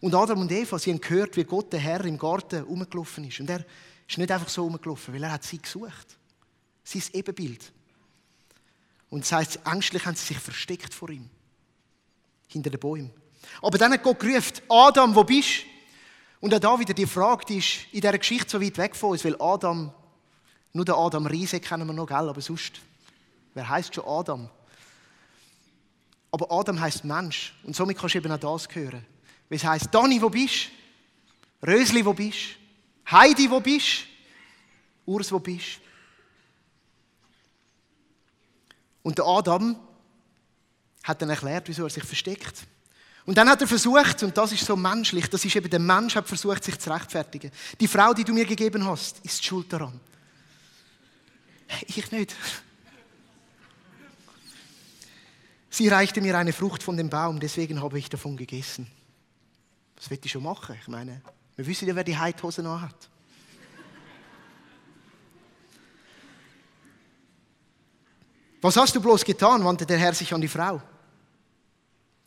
Und 0.00 0.14
Adam 0.14 0.40
und 0.40 0.52
Eva, 0.52 0.78
sie 0.78 0.90
haben 0.90 1.00
gehört, 1.00 1.36
wie 1.36 1.44
Gott 1.44 1.72
der 1.72 1.80
Herr 1.80 2.04
im 2.04 2.18
Garten 2.18 2.62
rumgelaufen 2.62 3.24
ist. 3.24 3.40
Und 3.40 3.50
er 3.50 3.64
ist 4.08 4.18
nicht 4.18 4.30
einfach 4.30 4.48
so 4.48 4.62
rumgelaufen, 4.62 5.12
weil 5.12 5.22
er 5.22 5.32
hat 5.32 5.44
sie 5.44 5.58
gesucht. 5.58 6.16
Sein 6.84 7.02
Ebenbild. 7.12 7.72
Und 9.10 9.22
das 9.22 9.32
heißt, 9.32 9.60
ängstlich 9.64 10.06
haben 10.06 10.14
sie 10.14 10.26
sich 10.26 10.38
versteckt 10.38 10.94
vor 10.94 11.10
ihm. 11.10 11.28
Hinter 12.48 12.70
den 12.70 12.80
Bäumen. 12.80 13.10
Aber 13.62 13.78
dann 13.78 13.92
hat 13.92 14.02
Gott 14.02 14.20
gerufen, 14.20 14.60
Adam, 14.68 15.14
wo 15.14 15.24
bist 15.24 15.62
du? 15.62 15.68
Und 16.40 16.54
auch 16.54 16.60
da 16.60 16.78
wieder 16.78 16.94
die 16.94 17.06
Frage, 17.06 17.44
die 17.46 17.58
ist 17.58 17.86
in 17.92 18.00
dieser 18.00 18.16
Geschichte 18.16 18.50
so 18.50 18.60
weit 18.60 18.78
weg 18.78 18.94
von 18.94 19.10
uns, 19.10 19.24
weil 19.24 19.40
Adam, 19.40 19.92
nur 20.72 20.84
der 20.84 20.96
Adam 20.96 21.26
Riese 21.26 21.58
kennen 21.58 21.86
wir 21.86 21.92
noch, 21.92 22.06
gell? 22.06 22.16
aber 22.16 22.40
sonst, 22.40 22.80
wer 23.54 23.68
heißt 23.68 23.94
schon 23.94 24.04
Adam? 24.06 24.48
Aber 26.30 26.52
Adam 26.52 26.78
heißt 26.78 27.04
Mensch 27.04 27.54
und 27.64 27.74
somit 27.74 27.98
kannst 27.98 28.14
du 28.14 28.18
eben 28.18 28.30
auch 28.30 28.38
das 28.38 28.72
hören. 28.74 29.04
Wie 29.48 29.56
es 29.56 29.64
heißt, 29.64 29.92
Dani, 29.92 30.20
wo 30.20 30.28
bist 30.28 30.68
du? 31.62 31.70
Rösli, 31.70 32.04
wo 32.04 32.12
bist 32.12 32.38
du? 33.06 33.16
Heidi, 33.16 33.50
wo 33.50 33.60
bist 33.60 34.04
du? 35.06 35.12
Urs, 35.12 35.32
wo 35.32 35.38
bist 35.38 35.76
du? 35.76 35.88
Und 39.02 39.18
der 39.18 39.24
Adam 39.24 39.76
hat 41.02 41.22
dann 41.22 41.30
erklärt, 41.30 41.66
wieso 41.66 41.84
er 41.84 41.90
sich 41.90 42.04
versteckt. 42.04 42.66
Und 43.28 43.34
dann 43.34 43.46
hat 43.50 43.60
er 43.60 43.68
versucht, 43.68 44.22
und 44.22 44.34
das 44.38 44.52
ist 44.52 44.64
so 44.64 44.74
menschlich, 44.74 45.28
das 45.28 45.44
ist 45.44 45.54
eben 45.54 45.68
der 45.68 45.80
Mensch, 45.80 46.16
hat 46.16 46.26
versucht, 46.26 46.64
sich 46.64 46.78
zu 46.78 46.90
rechtfertigen. 46.90 47.50
Die 47.78 47.86
Frau, 47.86 48.14
die 48.14 48.24
du 48.24 48.32
mir 48.32 48.46
gegeben 48.46 48.86
hast, 48.86 49.18
ist 49.22 49.44
schuld 49.44 49.70
daran. 49.70 50.00
Ich 51.88 52.10
nicht. 52.10 52.34
Sie 55.68 55.88
reichte 55.88 56.22
mir 56.22 56.38
eine 56.38 56.54
Frucht 56.54 56.82
von 56.82 56.96
dem 56.96 57.10
Baum, 57.10 57.38
deswegen 57.38 57.82
habe 57.82 57.98
ich 57.98 58.08
davon 58.08 58.34
gegessen. 58.34 58.90
Was 59.96 60.08
wird 60.08 60.24
ich 60.24 60.32
schon 60.32 60.44
machen? 60.44 60.78
Ich 60.80 60.88
meine, 60.88 61.20
wir 61.54 61.66
wissen 61.66 61.86
ja, 61.86 61.94
wer 61.94 62.04
die 62.04 62.16
Heidhose 62.16 62.62
noch 62.62 62.80
hat. 62.80 63.10
Was 68.62 68.74
hast 68.78 68.96
du 68.96 69.02
bloß 69.02 69.22
getan? 69.22 69.62
wandte 69.62 69.84
der 69.84 69.98
Herr 69.98 70.14
sich 70.14 70.32
an 70.32 70.40
die 70.40 70.48
Frau. 70.48 70.80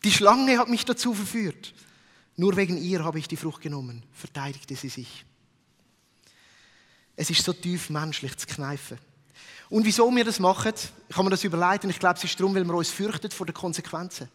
Die 0.03 0.11
Schlange 0.11 0.57
hat 0.57 0.69
mich 0.69 0.85
dazu 0.85 1.13
verführt. 1.13 1.73
Nur 2.37 2.55
wegen 2.55 2.77
ihr 2.77 3.03
habe 3.03 3.19
ich 3.19 3.27
die 3.27 3.37
Frucht 3.37 3.61
genommen, 3.61 4.03
verteidigte 4.13 4.75
sie 4.75 4.89
sich. 4.89 5.25
Es 7.15 7.29
ist 7.29 7.43
so 7.43 7.53
tief 7.53 7.89
menschlich 7.89 8.35
zu 8.37 8.47
kneifen. 8.47 8.97
Und 9.69 9.85
wieso 9.85 10.09
wir 10.13 10.25
das 10.25 10.39
machen, 10.39 10.73
kann 11.09 11.23
man 11.23 11.31
das 11.31 11.43
überleiten. 11.43 11.89
Ich 11.89 11.99
glaube, 11.99 12.17
es 12.17 12.23
ist 12.23 12.39
darum, 12.39 12.55
weil 12.55 12.65
wir 12.65 12.73
uns 12.73 12.89
fürchten 12.89 13.31
vor 13.31 13.45
den 13.45 13.53
Konsequenzen. 13.53 14.29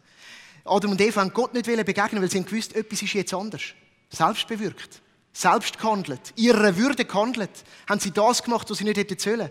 Adam 0.64 0.92
und 0.92 1.00
Eva 1.00 1.20
haben 1.20 1.32
Gott 1.32 1.52
nicht 1.54 1.66
begegnen, 1.66 2.22
weil 2.22 2.30
sie 2.30 2.38
haben 2.38 2.46
gewusst, 2.46 2.74
etwas 2.74 3.02
ist 3.02 3.12
jetzt 3.12 3.34
anders. 3.34 3.62
Selbst 4.10 4.46
bewirkt. 4.46 5.00
Selbst 5.32 5.78
gehandelt. 5.78 6.32
Ihrer 6.36 6.76
Würde 6.76 7.04
gehandelt. 7.04 7.50
Haben 7.88 8.00
sie 8.00 8.10
das 8.10 8.42
gemacht, 8.42 8.70
was 8.70 8.78
sie 8.78 8.84
nicht 8.84 8.96
hätten 8.96 9.18
sollen. 9.18 9.50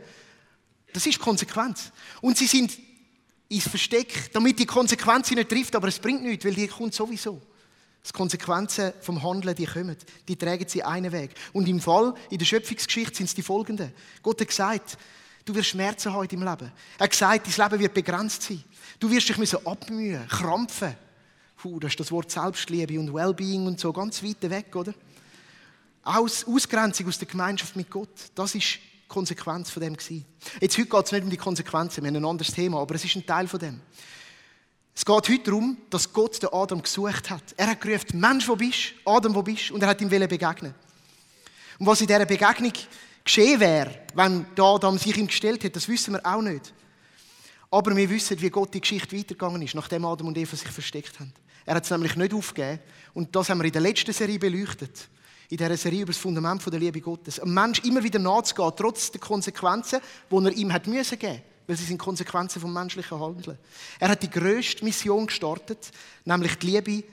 Das 0.93 1.05
ist 1.05 1.19
Konsequenz. 1.19 1.91
Und 2.21 2.37
sie 2.37 2.47
sind 2.47 2.71
ins 3.49 3.67
Versteck, 3.67 4.31
damit 4.33 4.59
die 4.59 4.65
Konsequenz 4.65 5.27
sie 5.27 5.35
nicht 5.35 5.49
trifft, 5.49 5.75
aber 5.75 5.87
es 5.87 5.99
bringt 5.99 6.23
nichts, 6.23 6.45
weil 6.45 6.53
die 6.53 6.67
kommt 6.67 6.93
sowieso. 6.93 7.41
Die 8.07 8.11
Konsequenzen 8.11 8.93
vom 9.01 9.21
Handeln, 9.23 9.55
die 9.55 9.65
kommen, 9.65 9.97
die 10.27 10.35
tragen 10.35 10.67
sie 10.67 10.83
einen 10.83 11.11
Weg. 11.11 11.31
Und 11.53 11.67
im 11.67 11.79
Fall, 11.79 12.13
in 12.29 12.37
der 12.37 12.45
Schöpfungsgeschichte 12.45 13.15
sind 13.15 13.25
es 13.25 13.35
die 13.35 13.41
folgenden. 13.41 13.91
Gott 14.21 14.39
hat 14.41 14.47
gesagt, 14.47 14.97
du 15.43 15.55
wirst 15.55 15.69
Schmerzen 15.69 16.13
haben 16.13 16.27
deinem 16.27 16.43
Leben. 16.43 16.71
Er 16.97 17.03
hat 17.03 17.11
gesagt, 17.11 17.47
dein 17.47 17.69
Leben 17.69 17.81
wird 17.81 17.93
begrenzt 17.93 18.43
sein. 18.43 18.63
Du 18.99 19.09
wirst 19.09 19.27
dich 19.27 19.37
müssen 19.37 19.65
abmühen, 19.65 20.27
krampfen. 20.27 20.95
Puh, 21.57 21.79
das 21.79 21.93
ist 21.93 21.99
das 21.99 22.11
Wort 22.11 22.29
Selbstliebe 22.29 22.99
und 22.99 23.11
Wellbeing 23.11 23.65
und 23.65 23.79
so, 23.79 23.91
ganz 23.91 24.21
weit 24.21 24.49
weg, 24.49 24.75
oder? 24.75 24.93
Aus, 26.03 26.45
Ausgrenzung 26.45 27.07
aus 27.07 27.17
der 27.17 27.27
Gemeinschaft 27.27 27.75
mit 27.75 27.89
Gott, 27.89 28.09
das 28.35 28.53
ist 28.53 28.77
Konsequenz 29.07 29.69
von 29.69 29.81
dem 29.81 29.95
gewesen. 29.95 30.25
Jetzt 30.59 30.77
heute 30.77 30.87
geht 30.87 31.05
es 31.05 31.11
nicht 31.11 31.23
um 31.23 31.29
die 31.29 31.37
Konsequenzen, 31.37 32.03
wir 32.03 32.09
haben 32.09 32.17
ein 32.17 32.25
anderes 32.25 32.53
Thema, 32.53 32.79
aber 32.81 32.95
es 32.95 33.05
ist 33.05 33.15
ein 33.15 33.25
Teil 33.25 33.47
von 33.47 33.59
dem. 33.59 33.81
Es 34.95 35.03
geht 35.03 35.15
heute 35.15 35.39
darum, 35.39 35.77
dass 35.89 36.11
Gott 36.11 36.41
den 36.41 36.49
Adam 36.53 36.81
gesucht 36.81 37.29
hat. 37.29 37.43
Er 37.57 37.67
hat 37.67 37.81
gerufen, 37.81 38.19
Mensch, 38.19 38.47
wo 38.47 38.55
bist 38.55 38.93
du? 39.03 39.11
Adam, 39.11 39.35
wo 39.35 39.41
bist 39.41 39.69
du? 39.69 39.73
Und 39.73 39.83
er 39.83 39.89
hat 39.89 40.01
ihm 40.01 40.09
begegnen. 40.09 40.73
Und 41.77 41.85
was 41.85 41.99
in 41.99 42.07
dieser 42.07 42.25
Begegnung 42.25 42.71
geschehen 43.23 43.59
wäre, 43.59 44.05
wenn 44.13 44.45
der 44.55 44.63
Adam 44.63 44.97
sich 44.97 45.17
ihm 45.17 45.27
gestellt 45.27 45.63
hätte, 45.63 45.79
das 45.79 45.89
wissen 45.89 46.13
wir 46.13 46.25
auch 46.25 46.41
nicht. 46.41 46.73
Aber 47.69 47.93
wir 47.93 48.09
wissen, 48.09 48.39
wie 48.39 48.49
Gott 48.49 48.73
die 48.73 48.79
Geschichte 48.79 49.17
weitergegangen 49.17 49.61
ist, 49.61 49.75
nachdem 49.75 50.05
Adam 50.05 50.27
und 50.27 50.37
Eva 50.37 50.55
sich 50.55 50.69
versteckt 50.69 51.19
haben. 51.19 51.33
Er 51.65 51.75
hat 51.75 51.83
es 51.83 51.89
nämlich 51.89 52.15
nicht 52.15 52.33
aufgegeben. 52.33 52.79
Und 53.13 53.35
das 53.35 53.49
haben 53.49 53.57
wir 53.57 53.65
in 53.65 53.73
der 53.73 53.81
letzten 53.81 54.13
Serie 54.13 54.39
beleuchtet 54.39 55.09
in 55.49 55.57
dieser 55.57 55.77
Serie 55.77 56.01
über 56.01 56.11
das 56.11 56.21
Fundament 56.21 56.65
der 56.65 56.79
Liebe 56.79 57.01
Gottes. 57.01 57.39
Ein 57.39 57.53
Mensch 57.53 57.79
immer 57.83 58.03
wieder 58.03 58.19
nachzugehen, 58.19 58.71
trotz 58.75 59.11
der 59.11 59.21
Konsequenzen, 59.21 59.99
die 60.31 60.35
er 60.35 60.51
ihm 60.51 60.73
hat 60.73 60.87
müssen 60.87 61.19
geben 61.19 61.41
weil 61.67 61.77
sie 61.77 61.85
sind 61.85 61.97
Konsequenzen 61.97 62.61
vom 62.61 62.73
menschlichen 62.73 63.19
Handeln. 63.19 63.57
Er 63.99 64.09
hat 64.09 64.21
die 64.21 64.29
größte 64.29 64.83
Mission 64.83 65.25
gestartet, 65.25 65.91
nämlich 66.23 66.55
die 66.59 66.67
Liebe, 66.67 67.03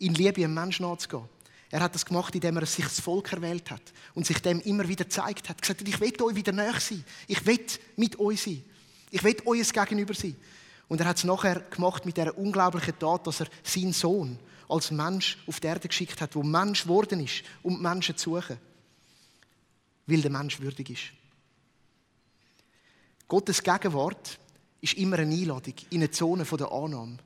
in 0.00 0.14
Liebe 0.14 0.44
einem 0.44 0.54
Menschen 0.54 0.86
nachzugehen. 0.86 1.24
Er 1.70 1.80
hat 1.80 1.94
das 1.94 2.04
gemacht, 2.04 2.34
indem 2.34 2.58
er 2.58 2.66
sich 2.66 2.84
das 2.84 3.00
Volk 3.00 3.32
erwählt 3.32 3.70
hat 3.70 3.80
und 4.14 4.26
sich 4.26 4.42
dem 4.42 4.60
immer 4.60 4.86
wieder 4.86 5.04
gezeigt 5.04 5.48
hat. 5.48 5.56
Er 5.56 5.60
Gesagt 5.62 5.80
hat, 5.80 5.88
ich 5.88 6.00
will 6.00 6.22
euch 6.22 6.34
wieder 6.34 6.52
näher 6.52 6.78
sein. 6.78 7.02
Ich 7.26 7.46
will 7.46 7.64
mit 7.96 8.18
euch 8.20 8.42
sein. 8.42 8.62
Ich 9.10 9.24
will 9.24 9.36
euch 9.46 9.72
gegenüber 9.72 10.12
sein. 10.12 10.36
Und 10.88 11.00
er 11.00 11.06
hat 11.06 11.16
es 11.16 11.24
nachher 11.24 11.60
gemacht 11.60 12.04
mit 12.04 12.18
der 12.18 12.36
unglaublichen 12.36 12.98
Tat, 12.98 13.26
dass 13.26 13.40
er 13.40 13.46
seinen 13.62 13.94
Sohn 13.94 14.38
als 14.72 14.90
Mensch 14.90 15.38
auf 15.46 15.60
die 15.60 15.66
Erde 15.66 15.88
geschickt 15.88 16.20
hat, 16.20 16.34
wo 16.34 16.42
Mensch 16.42 16.84
geworden 16.84 17.20
ist, 17.20 17.42
um 17.62 17.80
Menschen 17.80 18.16
zu 18.16 18.34
suchen. 18.34 18.58
Weil 20.06 20.22
der 20.22 20.30
Mensch 20.30 20.60
würdig 20.60 20.90
ist. 20.90 21.02
Gottes 23.28 23.62
Gegenwart 23.62 24.38
ist 24.80 24.94
immer 24.94 25.18
eine 25.18 25.34
Einladung 25.34 25.74
in 25.90 26.00
eine 26.00 26.10
Zone 26.10 26.44
der 26.44 26.72
Annahme. 26.72 27.18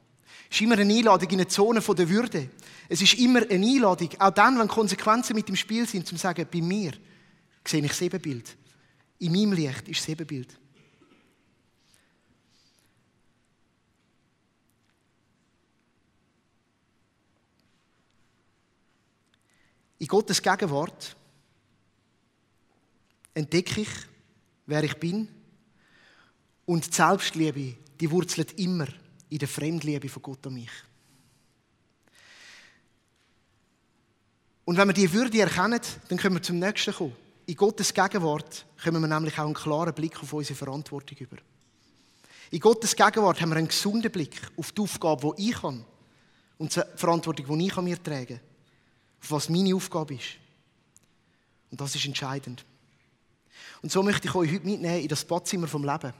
Es 0.50 0.56
ist 0.56 0.62
immer 0.62 0.78
eine 0.78 0.92
Einladung 0.92 1.28
in 1.28 1.40
eine 1.40 1.48
Zone 1.48 1.80
der 1.80 2.08
Würde. 2.08 2.50
Es 2.88 3.00
ist 3.00 3.14
immer 3.14 3.42
eine 3.42 3.66
Einladung, 3.66 4.10
auch 4.18 4.30
dann, 4.30 4.58
wenn 4.58 4.68
Konsequenzen 4.68 5.34
mit 5.34 5.48
im 5.48 5.56
Spiel 5.56 5.86
sind, 5.86 6.06
zum 6.06 6.18
zu 6.18 6.22
sagen, 6.22 6.46
bei 6.50 6.60
mir 6.60 6.92
sehe 7.64 7.82
ich 7.82 7.88
das 7.88 8.02
Ebenbild. 8.02 8.56
In 9.18 9.32
meinem 9.32 9.52
Licht 9.52 9.88
ist 9.88 10.00
das 10.00 10.08
Ebenbild. 10.08 10.58
In 19.98 20.06
Gottes 20.06 20.42
Gegenwart 20.42 21.16
entdecke 23.32 23.80
ich, 23.82 23.88
wer 24.66 24.84
ich 24.84 24.96
bin. 24.96 25.28
Und 26.66 26.86
die 26.86 26.94
Selbstliebe, 26.94 27.76
die 27.98 28.10
wurzelt 28.10 28.58
immer 28.58 28.86
in 29.28 29.38
der 29.38 29.48
Fremdliebe 29.48 30.08
von 30.08 30.22
Gott 30.22 30.46
an 30.46 30.54
mich. 30.54 30.70
Und 34.64 34.76
wenn 34.76 34.88
wir 34.88 34.94
diese 34.94 35.12
Würde 35.12 35.40
erkennen, 35.40 35.80
dann 36.08 36.18
können 36.18 36.34
wir 36.34 36.42
zum 36.42 36.58
nächsten 36.58 36.92
kommen. 36.92 37.16
In 37.46 37.54
Gottes 37.54 37.94
Gegenwart 37.94 38.66
kommen 38.82 39.00
wir 39.00 39.08
nämlich 39.08 39.38
auch 39.38 39.44
einen 39.44 39.54
klaren 39.54 39.94
Blick 39.94 40.20
auf 40.20 40.32
unsere 40.32 40.58
Verantwortung 40.58 41.16
über. 41.18 41.36
In 42.50 42.58
Gottes 42.58 42.96
Gegenwart 42.96 43.40
haben 43.40 43.50
wir 43.50 43.56
einen 43.56 43.68
gesunden 43.68 44.10
Blick 44.10 44.40
auf 44.56 44.72
die 44.72 44.80
Aufgabe, 44.80 45.34
die 45.38 45.50
ich 45.50 45.62
habe 45.62 45.84
und 46.58 46.74
die 46.74 46.82
Verantwortung, 46.96 47.58
die 47.58 47.66
ich 47.66 47.76
an 47.76 47.84
mir 47.84 48.02
trage 48.02 48.40
auf 49.26 49.32
was 49.32 49.48
meine 49.48 49.74
Aufgabe 49.74 50.14
ist. 50.14 50.36
Und 51.70 51.80
das 51.80 51.94
ist 51.96 52.06
entscheidend. 52.06 52.64
Und 53.82 53.90
so 53.90 54.02
möchte 54.02 54.28
ich 54.28 54.34
euch 54.34 54.52
heute 54.52 54.64
mitnehmen 54.64 55.00
in 55.00 55.08
das 55.08 55.24
Badzimmer 55.24 55.66
vom 55.66 55.84
Leben. 55.84 56.12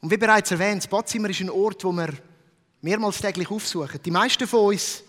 Und 0.00 0.10
wie 0.10 0.16
bereits 0.16 0.50
erwähnt, 0.50 0.82
das 0.82 0.88
Badzimmer 0.88 1.28
ist 1.28 1.40
ein 1.40 1.50
Ort, 1.50 1.84
wo 1.84 1.92
wir 1.92 2.12
mehrmals 2.80 3.20
täglich 3.20 3.50
aufsuchen. 3.50 4.02
Die 4.02 4.10
meisten 4.10 4.48
von 4.48 4.66
uns 4.66 5.04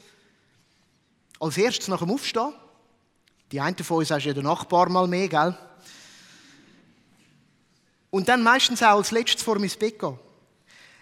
als 1.40 1.58
erstes 1.58 1.88
nach 1.88 2.00
dem 2.00 2.12
Aufstehen. 2.12 2.54
Die 3.52 3.62
einen 3.62 3.78
von 3.78 3.98
uns 3.98 4.12
hast 4.12 4.26
ja 4.26 4.34
der 4.34 4.44
Nachbar 4.44 4.90
mal 4.90 5.08
mehr, 5.08 5.30
gell? 5.30 5.58
Und 8.14 8.30
dann 8.30 8.44
meistens 8.44 8.84
auch 8.84 8.98
als 8.98 9.10
letztes 9.10 9.42
vor 9.42 9.58
mein 9.58 9.72
Bett 9.80 9.98
gehen. 9.98 10.20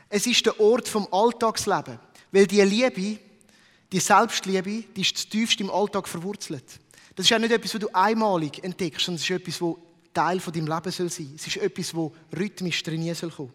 Es 0.08 0.26
ist 0.26 0.45
der 0.45 0.58
Ort 0.62 0.88
vom 0.88 1.10
Alltagsleben. 1.12 2.00
Weil 2.32 2.47
die 2.47 2.62
Liebe, 2.62 3.19
die 3.91 4.00
Selbstliebe, 4.00 4.86
die 4.95 5.02
ist 5.02 5.30
tiefst 5.30 5.60
im 5.60 5.69
Alltag 5.69 6.08
verwurzelt. 6.08 6.63
Das 7.13 7.26
ist 7.26 7.34
auch 7.34 7.39
nicht 7.39 7.52
etwas, 7.52 7.74
was 7.74 7.82
du 7.82 7.89
einmalig 7.91 8.63
entdeckst, 8.63 9.06
sondern 9.06 9.21
es 9.21 9.30
ist 9.30 9.36
etwas, 9.45 9.60
das 9.60 9.76
Teil 10.13 10.39
von 10.39 10.54
deinem 10.54 10.67
Leben 10.67 10.89
soll 10.89 11.10
sein. 11.10 11.34
Es 11.36 11.47
ist 11.47 11.58
etwas, 11.58 11.91
das 11.91 12.39
rhythmisch 12.39 12.82
trainieren 12.82 13.15
soll. 13.15 13.50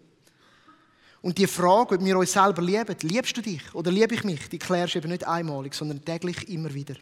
Und 1.23 1.39
die 1.39 1.47
Frage, 1.47 1.95
ob 1.95 2.05
wir 2.05 2.19
uns 2.19 2.33
selber 2.33 2.61
lieben, 2.61 2.97
liebst 3.05 3.39
du 3.39 3.41
dich 3.41 3.75
oder 3.75 3.91
liebe 3.91 4.17
ich 4.17 4.23
mich, 4.23 4.51
die 4.51 4.59
klärst 4.59 4.97
du 4.97 4.99
eben 4.99 5.09
nicht 5.09 5.27
einmalig, 5.27 5.73
sondern 5.75 6.05
täglich 6.05 6.47
immer 6.51 6.75
wieder. 6.75 6.97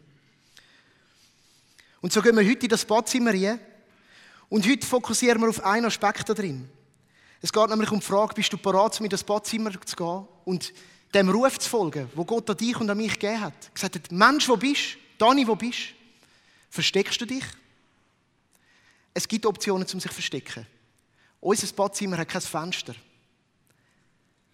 Und 1.99 2.13
so 2.13 2.21
gehen 2.21 2.37
wir 2.37 2.49
heute 2.49 2.65
in 2.65 2.69
das 2.69 2.85
Badzimmer 2.85 3.33
rein 3.33 3.59
und 4.49 4.67
heute 4.67 4.85
fokussieren 4.85 5.41
wir 5.41 5.49
auf 5.49 5.63
einen 5.63 5.85
Aspekt 5.85 6.29
da 6.29 6.33
drin. 6.33 6.69
Es 7.41 7.51
geht 7.51 7.69
nämlich 7.69 7.91
um 7.91 7.99
die 7.99 8.05
Frage, 8.05 8.33
bist 8.33 8.51
du 8.53 8.57
bereit, 8.57 8.99
in 8.99 9.09
das 9.09 9.23
Badzimmer 9.23 9.71
zu 9.85 9.95
gehen 9.95 10.27
und 10.45 10.73
dem 11.13 11.29
Ruf 11.29 11.59
zu 11.59 11.69
folgen, 11.69 12.09
wo 12.15 12.25
Gott 12.25 12.49
an 12.49 12.57
dich 12.57 12.79
und 12.79 12.89
an 12.89 12.97
mich 12.97 13.13
gegeben 13.13 13.41
hat. 13.41 13.73
Gesagt 13.73 13.95
hat, 13.95 14.11
Mensch, 14.11 14.47
wo 14.49 14.57
bist 14.57 14.95
du? 14.95 14.99
Dani, 15.17 15.47
wo 15.47 15.55
bist 15.55 15.79
du? 15.79 15.93
Versteckst 16.69 17.21
du 17.21 17.25
dich? 17.25 17.43
Es 19.13 19.27
gibt 19.27 19.45
Optionen, 19.45 19.83
um 19.83 19.99
sich 19.99 20.11
zu 20.11 20.15
verstecken. 20.15 20.67
Unser 21.39 21.73
Badzimmer 21.73 22.17
hat 22.17 22.27
kein 22.27 22.41
Fenster. 22.41 22.95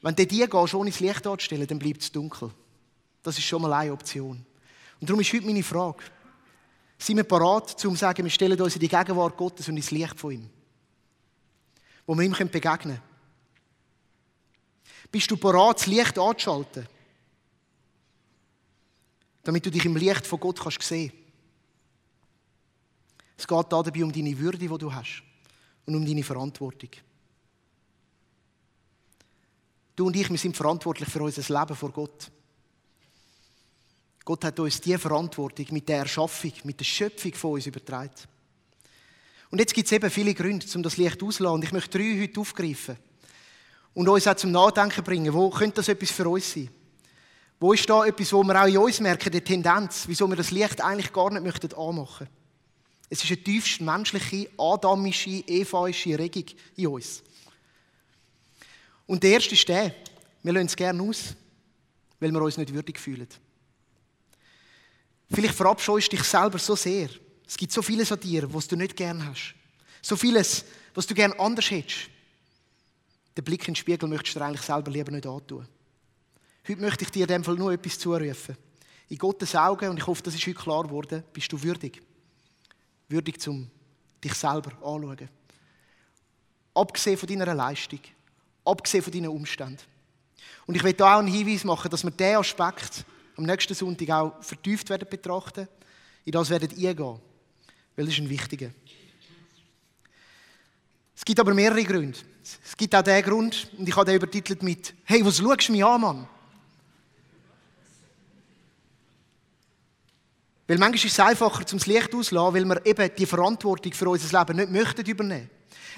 Wenn 0.02 0.16
du 0.16 0.26
die 0.26 0.46
gehst, 0.48 0.74
ohne 0.74 0.92
das 0.92 1.00
Licht 1.00 1.26
anzustellen, 1.26 1.66
dann 1.66 1.80
bleibt 1.80 2.02
es 2.02 2.12
dunkel. 2.12 2.52
Das 3.24 3.38
ist 3.38 3.46
schon 3.46 3.62
mal 3.62 3.74
eine 3.74 3.94
Option. 3.94 4.46
Und 5.00 5.10
darum 5.10 5.22
ist 5.22 5.34
heute 5.34 5.46
meine 5.46 5.64
Frage. 5.64 6.04
Sind 7.02 7.18
wir 7.18 7.24
parat, 7.24 7.72
um 7.84 7.94
zu 7.94 7.96
sagen, 7.96 8.24
wir 8.24 8.30
stellen 8.30 8.62
uns 8.62 8.76
in 8.76 8.80
die 8.80 8.88
Gegenwart 8.88 9.36
Gottes 9.36 9.68
und 9.68 9.76
ins 9.76 9.90
Licht 9.90 10.20
von 10.20 10.34
ihm? 10.34 10.48
Wo 12.06 12.14
wir 12.14 12.24
ihm 12.24 12.34
begegnen 12.34 12.78
können. 12.78 13.02
Bist 15.12 15.32
du 15.32 15.36
parat, 15.36 15.80
das 15.80 15.88
Licht 15.88 16.20
anzuschalten? 16.20 16.88
Damit 19.42 19.66
du 19.66 19.72
dich 19.72 19.84
im 19.84 19.96
Licht 19.96 20.28
von 20.28 20.40
Gott 20.40 20.60
kannst 20.60 20.84
sehen 20.84 21.12
Es 23.36 23.48
geht 23.48 23.72
dabei 23.72 24.04
um 24.04 24.12
deine 24.12 24.38
Würde, 24.38 24.60
die 24.60 24.68
du 24.68 24.94
hast. 24.94 25.24
Und 25.88 25.96
um 25.96 26.06
deine 26.06 26.22
Verantwortung. 26.22 26.92
Du 29.96 30.06
und 30.06 30.16
ich, 30.16 30.30
wir 30.30 30.38
sind 30.38 30.56
verantwortlich 30.56 31.10
für 31.10 31.24
unser 31.24 31.60
Leben 31.60 31.76
vor 31.76 31.92
Gott. 31.92 32.32
Gott 34.32 34.46
hat 34.46 34.60
uns 34.62 34.80
die 34.80 34.98
Verantwortung 34.98 35.66
mit 35.72 35.90
der 35.90 35.98
Erschaffung, 35.98 36.54
mit 36.64 36.80
der 36.80 36.86
Schöpfung 36.86 37.34
von 37.34 37.52
uns 37.52 37.66
übertragen. 37.66 38.16
Und 39.50 39.60
jetzt 39.60 39.74
gibt 39.74 39.88
es 39.88 39.92
eben 39.92 40.10
viele 40.10 40.34
Gründe, 40.34 40.66
um 40.74 40.82
das 40.82 40.96
Licht 40.96 41.22
auszulassen. 41.22 41.56
Und 41.56 41.64
ich 41.66 41.74
möchte 41.74 41.98
drei 41.98 42.18
heute 42.22 42.40
aufgreifen 42.40 42.96
und 43.94 44.08
uns 44.08 44.28
auch 44.28 44.36
zum 44.36 44.52
Nachdenken 44.52 45.04
bringen. 45.04 45.34
Wo 45.34 45.50
könnte 45.50 45.76
das 45.76 45.90
etwas 45.90 46.12
für 46.12 46.30
uns 46.30 46.50
sein? 46.50 46.70
Wo 47.60 47.74
ist 47.74 47.90
da 47.90 48.06
etwas, 48.06 48.32
wo 48.32 48.42
wir 48.42 48.64
auch 48.64 48.68
in 48.68 48.78
uns 48.78 49.02
merken, 49.02 49.34
die 49.34 49.42
Tendenz, 49.42 50.06
wieso 50.08 50.30
wir 50.30 50.38
das 50.38 50.52
Licht 50.52 50.80
eigentlich 50.80 51.12
gar 51.12 51.30
nicht 51.30 51.44
möchten 51.44 51.74
anmachen? 51.74 52.30
Es 53.10 53.22
ist 53.22 53.32
eine 53.32 53.44
tiefst 53.44 53.82
menschliche, 53.82 54.50
adamische, 54.58 55.46
evaische 55.46 56.18
Regung 56.18 56.46
in 56.78 56.88
uns. 56.88 57.22
Und 59.08 59.24
der 59.24 59.32
erste 59.32 59.56
ist 59.56 59.68
der, 59.68 59.94
wir 60.42 60.54
lassen 60.54 60.68
es 60.68 60.76
gerne 60.78 61.04
aus, 61.04 61.36
weil 62.22 62.32
wir 62.32 62.42
uns 62.42 62.56
nicht 62.56 62.74
würdig 62.74 62.98
fühlen. 62.98 63.28
Vielleicht 65.32 65.56
verabscheust 65.56 66.12
du 66.12 66.18
dich 66.18 66.26
selber 66.26 66.60
so 66.60 66.76
sehr. 66.76 67.10
Es 67.48 67.56
gibt 67.58 67.72
so 67.72 67.82
vieles 67.82 68.12
an 68.12 68.20
dir, 68.20 68.54
was 68.54 68.68
du 68.68 68.76
nicht 68.76 68.96
gern 68.96 69.26
hast. 69.26 69.56
So 70.02 70.16
vieles, 70.16 70.66
was 70.94 71.08
du 71.08 71.14
gern 71.14 71.34
anders 71.34 71.70
hättest. 71.72 72.10
Den 73.38 73.44
Blick 73.44 73.62
in 73.68 73.74
den 73.74 73.76
Spiegel 73.76 74.10
möchtest 74.10 74.36
du 74.36 74.40
dir 74.40 74.46
eigentlich 74.46 74.62
selber 74.62 74.92
lieber 74.92 75.12
nicht 75.12 75.26
antun. 75.26 75.68
Heute 76.68 76.82
möchte 76.82 77.06
ich 77.06 77.12
dir 77.12 77.22
in 77.22 77.28
dem 77.28 77.44
Fall 77.44 77.56
nur 77.56 77.72
etwas 77.72 77.98
zurufen. 77.98 78.58
In 79.08 79.18
Gottes 79.18 79.56
Augen, 79.56 79.90
und 79.90 79.98
ich 79.98 80.08
hoffe, 80.08 80.24
das 80.24 80.36
ist 80.36 80.46
heute 80.46 80.56
klar 80.56 80.84
geworden, 80.84 81.24
bist 81.34 81.52
du 81.52 81.62
würdig. 81.62 82.02
Würdig, 83.08 83.48
um 83.48 83.70
dich 84.24 84.34
selber 84.34 84.72
anzuschauen. 84.84 85.30
Abgesehen 86.74 87.18
von 87.18 87.30
deiner 87.30 87.54
Leistung. 87.54 88.00
Abgesehen 88.64 89.04
von 89.04 89.14
deinen 89.14 89.28
Umständen. 89.28 89.80
Und 90.66 90.76
ich 90.76 90.84
will 90.84 90.94
da 90.94 91.16
auch 91.16 91.20
einen 91.20 91.28
Hinweis 91.28 91.64
machen, 91.64 91.90
dass 91.90 92.04
wir 92.04 92.12
diesen 92.12 92.36
Aspekt 92.36 93.06
am 93.42 93.48
nächsten 93.48 93.74
Sonntag 93.74 94.10
auch 94.12 94.44
vertieft 94.44 94.90
werden 94.90 95.08
betrachten. 95.10 95.68
In 96.24 96.32
das 96.32 96.50
werden 96.50 96.70
eingehen. 96.70 97.20
Weil 97.96 98.06
das 98.06 98.14
ist 98.14 98.20
ein 98.20 98.30
wichtiger. 98.30 98.70
Es 101.16 101.26
gibt 101.26 101.40
aber 101.40 101.54
mehrere 101.54 101.84
Gründe. 101.84 102.20
Es 102.64 102.78
gibt 102.78 102.96
auch 102.96 103.02
den 103.02 103.22
Grund, 103.24 103.68
und 103.78 103.88
ich 103.88 103.96
habe 103.96 104.06
den 104.06 104.16
übertitelt 104.16 104.64
mit 104.64 104.94
«Hey, 105.04 105.26
was 105.26 105.38
schaust 105.38 105.68
du 105.68 105.72
mich 105.72 105.86
an, 105.86 106.02
Mann?» 106.02 106.28
Weil 110.68 110.78
manchmal 110.78 110.96
ist 110.96 111.06
es 111.06 111.20
einfacher, 111.20 111.66
zum 111.66 111.80
Licht 111.80 112.16
auszulassen, 112.16 112.56
weil 112.56 112.66
wir 112.66 112.86
eben 112.86 113.16
die 113.16 113.26
Verantwortung 113.26 113.94
für 113.94 114.10
unser 114.10 114.40
Leben 114.40 114.58
nicht 114.58 114.72
möchten 114.72 115.06
übernehmen. 115.06 115.50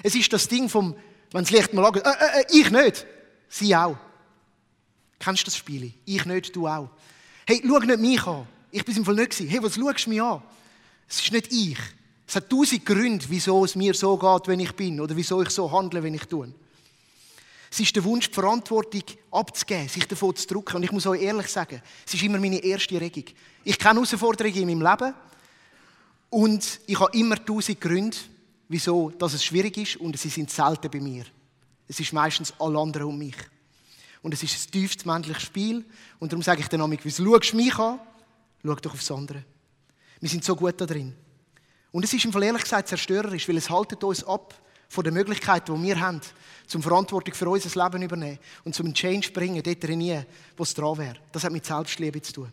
Es 0.02 0.14
ist 0.14 0.32
das 0.32 0.48
Ding 0.48 0.68
vom, 0.68 0.96
wenn 1.30 1.42
das 1.42 1.50
Licht 1.50 1.72
mal 1.72 1.84
angeht, 1.84 2.04
äh, 2.04 2.10
äh, 2.10 2.40
äh, 2.40 2.60
ich 2.60 2.70
nicht, 2.70 3.06
sie 3.48 3.74
auch. 3.76 3.96
Kennst 5.18 5.42
du 5.42 5.44
das 5.46 5.56
Spiel? 5.56 5.94
Ich 6.04 6.24
nicht, 6.26 6.54
du 6.54 6.66
auch. 6.66 6.90
Hey, 7.46 7.62
schau 7.66 7.78
nicht 7.78 8.00
mich 8.00 8.26
an. 8.26 8.46
Ich 8.70 8.84
bin 8.84 8.96
im 8.96 9.04
Fall 9.04 9.14
nicht 9.14 9.38
Hey, 9.38 9.62
was 9.62 9.74
schaust 9.74 10.06
du 10.06 10.10
mich 10.10 10.22
an? 10.22 10.42
Es 11.08 11.20
ist 11.20 11.32
nicht 11.32 11.52
ich. 11.52 11.78
Es 12.26 12.36
hat 12.36 12.48
tausend 12.48 12.86
Gründe, 12.86 13.24
wieso 13.28 13.64
es 13.64 13.76
mir 13.76 13.92
so 13.94 14.16
geht, 14.16 14.48
wenn 14.48 14.60
ich 14.60 14.72
bin, 14.72 15.00
oder 15.00 15.14
wieso 15.14 15.42
ich 15.42 15.50
so 15.50 15.70
handle, 15.70 16.02
wenn 16.02 16.14
ich 16.14 16.24
tue. 16.24 16.52
Es 17.70 17.80
ist 17.80 17.94
der 17.94 18.04
Wunsch, 18.04 18.28
die 18.28 18.34
Verantwortung 18.34 19.02
abzugeben, 19.30 19.88
sich 19.88 20.06
davon 20.06 20.34
zu 20.36 20.46
drücken. 20.46 20.76
Und 20.76 20.84
ich 20.84 20.92
muss 20.92 21.06
euch 21.06 21.22
ehrlich 21.22 21.48
sagen, 21.48 21.82
es 22.06 22.14
ist 22.14 22.22
immer 22.22 22.38
meine 22.38 22.62
erste 22.64 23.00
Regung. 23.00 23.24
Ich 23.64 23.78
kenne 23.78 23.94
Herausforderungen 23.94 24.68
in 24.68 24.78
meinem 24.78 24.90
Leben 24.90 25.14
und 26.30 26.80
ich 26.86 26.98
habe 26.98 27.18
immer 27.18 27.44
tausend 27.44 27.80
Gründe, 27.80 28.16
wieso 28.68 29.10
dass 29.10 29.34
es 29.34 29.44
schwierig 29.44 29.76
ist 29.76 29.96
und 29.96 30.18
sie 30.18 30.28
sind 30.28 30.50
selten 30.50 30.90
bei 30.90 31.00
mir. 31.00 31.24
Es 31.88 32.00
ist 32.00 32.12
meistens 32.12 32.54
alle 32.58 32.78
anderen 32.78 33.08
um 33.08 33.18
mich. 33.18 33.36
Und 34.24 34.32
es 34.32 34.42
ist 34.42 34.68
ein 34.68 34.72
tiefst 34.72 35.04
männliches 35.04 35.42
Spiel. 35.42 35.84
Und 36.18 36.32
darum 36.32 36.42
sage 36.42 36.62
ich 36.62 36.68
den 36.68 36.80
Namen, 36.80 36.98
wieso 37.02 37.22
schaust 37.22 37.52
du 37.52 37.56
mich 37.56 37.78
an? 37.78 38.00
Schau 38.64 38.74
doch 38.76 38.94
aufs 38.94 39.10
andere. 39.10 39.44
Wir 40.18 40.30
sind 40.30 40.42
so 40.42 40.56
gut 40.56 40.80
da 40.80 40.86
drin. 40.86 41.14
Und 41.92 42.04
es 42.04 42.12
ist 42.14 42.24
im 42.24 42.32
Fall 42.32 42.44
ehrlich 42.44 42.62
gesagt 42.62 42.88
zerstörerisch, 42.88 43.46
weil 43.46 43.58
es 43.58 43.68
haltet 43.68 44.02
uns 44.02 44.24
ab 44.24 44.54
von 44.88 45.04
den 45.04 45.12
Möglichkeiten, 45.12 45.74
die 45.74 45.88
wir 45.88 46.00
haben, 46.00 46.22
zum 46.66 46.82
Verantwortung 46.82 47.34
für 47.34 47.50
unser 47.50 47.84
Leben 47.84 48.02
übernehmen 48.02 48.38
und 48.64 48.74
zum 48.74 48.94
Change 48.94 49.30
bringen, 49.30 49.62
dort 49.62 49.84
drin, 49.84 50.24
wo 50.56 50.62
es 50.62 50.72
dran 50.72 50.96
wäre. 50.96 51.16
Das 51.30 51.44
hat 51.44 51.52
mit 51.52 51.66
Selbstliebe 51.66 52.22
zu 52.22 52.32
tun. 52.32 52.52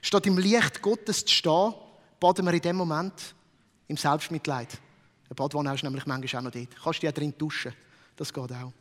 Statt 0.00 0.26
im 0.26 0.38
Licht 0.38 0.80
Gottes 0.80 1.26
zu 1.26 1.34
stehen, 1.34 1.74
baden 2.20 2.46
wir 2.46 2.54
in 2.54 2.62
dem 2.62 2.76
Moment 2.76 3.34
im 3.86 3.98
Selbstmitleid. 3.98 4.78
Eine 5.26 5.34
Badwanne 5.34 5.74
ist 5.74 5.84
nämlich 5.84 6.06
manchmal 6.06 6.40
auch 6.40 6.44
noch 6.44 6.52
dort. 6.52 6.72
Du 6.74 6.82
kannst 6.82 7.02
dich 7.02 7.10
auch 7.10 7.14
drin 7.14 7.34
duschen. 7.36 7.74
Das 8.16 8.32
geht 8.32 8.50
auch. 8.50 8.72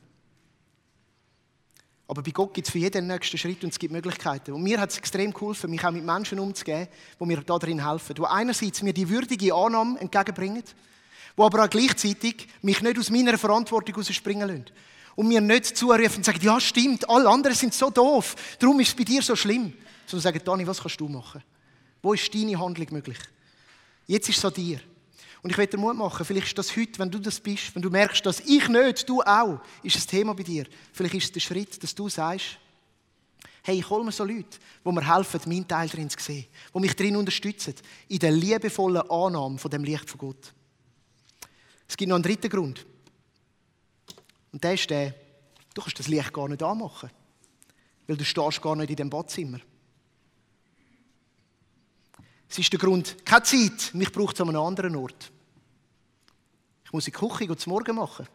Aber 2.08 2.22
bei 2.22 2.32
Gott 2.32 2.54
gibt 2.54 2.68
es 2.68 2.72
für 2.72 2.80
jeden 2.80 3.08
nächsten 3.08 3.38
Schritt 3.38 3.64
und 3.64 3.70
es 3.70 3.80
gibt 3.80 3.94
Möglichkeiten. 3.94 4.52
Und 4.52 4.64
mir 4.64 4.80
hat 4.80 4.90
es 4.90 4.98
extrem 4.98 5.32
geholfen, 5.32 5.70
mich 5.70 5.86
auch 5.86 5.92
mit 5.92 6.04
Menschen 6.04 6.40
umzugehen, 6.40 6.88
die 7.20 7.26
mir 7.26 7.42
da 7.42 7.58
drin 7.58 7.88
helfen. 7.88 8.16
Die 8.16 8.26
einerseits 8.26 8.82
mir 8.82 8.94
die 8.94 9.08
würdige 9.08 9.54
Annahme 9.54 10.00
entgegenbringen, 10.00 10.64
die 11.38 11.42
aber 11.42 11.64
auch 11.64 11.70
gleichzeitig 11.70 12.48
mich 12.62 12.82
nicht 12.82 13.00
aus 13.00 13.10
meiner 13.10 13.38
Verantwortung 13.38 13.96
rausspringen 13.96 14.48
lassen. 14.48 14.66
Und 15.16 15.28
mir 15.28 15.42
nicht 15.42 15.78
zurufen 15.78 16.18
und 16.18 16.26
sagen, 16.26 16.40
ja 16.42 16.60
stimmt, 16.60 17.10
alle 17.10 17.30
anderen 17.30 17.56
sind 17.56 17.74
so 17.74 17.90
doof, 17.90 18.36
darum 18.60 18.80
ist 18.80 18.90
es 18.90 18.96
bei 18.96 19.04
dir 19.04 19.22
so 19.22 19.36
schlimm. 19.36 19.74
Sondern 20.06 20.24
sagen, 20.24 20.42
Dani, 20.44 20.68
was 20.68 20.82
kannst 20.82 21.00
du 21.00 21.08
machen? 21.08 21.44
Wo 22.02 22.14
ist 22.14 22.34
deine 22.34 22.60
Handlung 22.60 22.88
möglich? 22.92 23.20
Jetzt 24.08 24.28
ist 24.30 24.40
es 24.40 24.46
an 24.46 24.54
dir. 24.54 24.82
Und 25.44 25.50
ich 25.50 25.58
werde 25.58 25.72
dir 25.72 25.78
Mut 25.78 25.96
machen, 25.96 26.24
vielleicht 26.24 26.48
ist 26.48 26.58
das 26.58 26.76
heute, 26.76 27.00
wenn 27.00 27.10
du 27.10 27.20
das 27.20 27.40
bist, 27.40 27.74
wenn 27.74 27.82
du 27.82 27.90
merkst, 27.90 28.24
dass 28.26 28.42
ich 28.42 28.68
nicht, 28.68 29.10
du 29.10 29.22
auch, 29.22 29.60
ist 29.82 29.98
ein 29.98 30.08
Thema 30.08 30.36
bei 30.36 30.44
dir. 30.44 30.66
Vielleicht 30.94 31.16
ist 31.16 31.24
es 31.26 31.32
der 31.32 31.40
Schritt, 31.40 31.82
dass 31.82 31.96
du 31.96 32.10
sagst, 32.10 32.60
hey, 33.64 33.80
ich 33.80 33.90
hole 33.90 34.04
mir 34.04 34.12
so 34.12 34.24
Leute, 34.24 34.60
die 34.86 34.92
mir 34.92 35.16
helfen, 35.16 35.42
meinen 35.46 35.68
Teil 35.68 35.90
darin 35.90 36.10
zu 36.10 36.20
sehen, 36.20 36.46
die 36.74 36.80
mich 36.80 36.96
darin 36.96 37.16
unterstützen, 37.16 37.74
in 38.08 38.20
der 38.20 38.32
liebevollen 38.32 39.10
Annahme 39.10 39.58
von 39.58 39.72
dem 39.72 39.84
Licht 39.84 40.10
von 40.10 40.20
Gott. 40.20 40.54
Es 41.88 41.98
gibt 41.98 42.10
noch 42.10 42.16
einen 42.16 42.24
dritten 42.24 42.50
Grund. 42.50 42.86
Und 44.52 44.64
der 44.64 44.74
ist 44.74 44.90
der, 44.90 45.16
du 45.74 45.82
kannst 45.82 46.00
das 46.00 46.08
Licht 46.08 46.34
gar 46.34 46.48
nicht 46.48 46.62
anmachen, 46.62 47.10
weil 48.08 48.18
du 48.18 48.26
stehst 48.26 48.62
gar 48.62 48.76
nicht 48.76 48.90
in 48.90 48.96
dem 48.96 49.10
Badzimmer. 49.10 49.60
Es 52.52 52.60
ist 52.60 52.74
der 52.74 52.80
Grund, 52.80 53.16
keine 53.26 53.44
Zeit, 53.44 53.92
mich 53.94 54.12
braucht 54.12 54.36
es 54.36 54.42
an 54.42 54.50
einem 54.50 54.60
anderen 54.60 54.94
Ort. 54.98 55.32
Ich 56.84 56.92
muss 56.92 57.08
in 57.08 57.14
die 57.14 57.18
Küche 57.18 57.50
und 57.50 57.58
zum 57.58 57.72
Morgen 57.72 57.96
machen. 57.96 58.28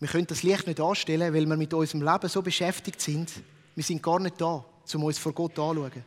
Wir 0.00 0.08
können 0.08 0.26
das 0.26 0.42
Licht 0.42 0.66
nicht 0.66 0.80
anstellen, 0.80 1.32
weil 1.32 1.46
wir 1.46 1.56
mit 1.56 1.72
unserem 1.72 2.02
Leben 2.02 2.28
so 2.28 2.42
beschäftigt 2.42 3.00
sind. 3.00 3.30
Wir 3.76 3.84
sind 3.84 4.02
gar 4.02 4.18
nicht 4.18 4.40
da, 4.40 4.64
um 4.94 5.04
uns 5.04 5.18
vor 5.18 5.32
Gott 5.32 5.56
anzuschauen. 5.56 6.04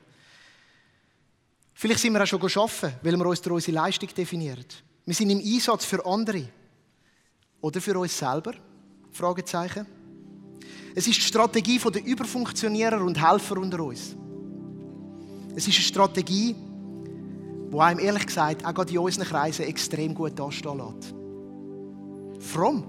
Vielleicht 1.73 2.01
sind 2.01 2.11
wir 2.11 2.21
auch 2.21 2.27
schon 2.27 2.41
arbeiten, 2.41 2.99
weil 3.03 3.15
wir 3.15 3.25
uns 3.27 3.41
durch 3.41 3.55
unsere 3.55 3.75
Leistung 3.75 4.09
definieren. 4.13 4.65
Wir 5.05 5.15
sind 5.15 5.29
im 5.29 5.39
Einsatz 5.39 5.85
für 5.85 6.05
andere. 6.05 6.49
Oder 7.61 7.79
für 7.79 7.97
uns 7.97 8.17
selber? 8.17 8.55
Fragezeichen. 9.13 9.96
Es 10.97 11.07
ist 11.07 11.17
die 11.17 11.21
Strategie 11.21 11.77
der 11.77 12.03
Überfunktionierer 12.03 13.03
und 13.03 13.23
Helfer 13.23 13.57
unter 13.57 13.83
uns. 13.83 14.15
Es 15.55 15.67
ist 15.67 15.75
eine 15.75 15.83
Strategie, 15.83 16.55
die 17.71 17.77
einem 17.79 17.99
ehrlich 17.99 18.25
gesagt 18.25 18.65
auch 18.65 18.73
gerade 18.73 18.91
in 18.91 18.97
unseren 18.97 19.25
Kreisen 19.25 19.65
extrem 19.65 20.15
gut 20.15 20.39
dastehen 20.39 20.79
lässt. 20.79 21.13
Fromm. 22.39 22.83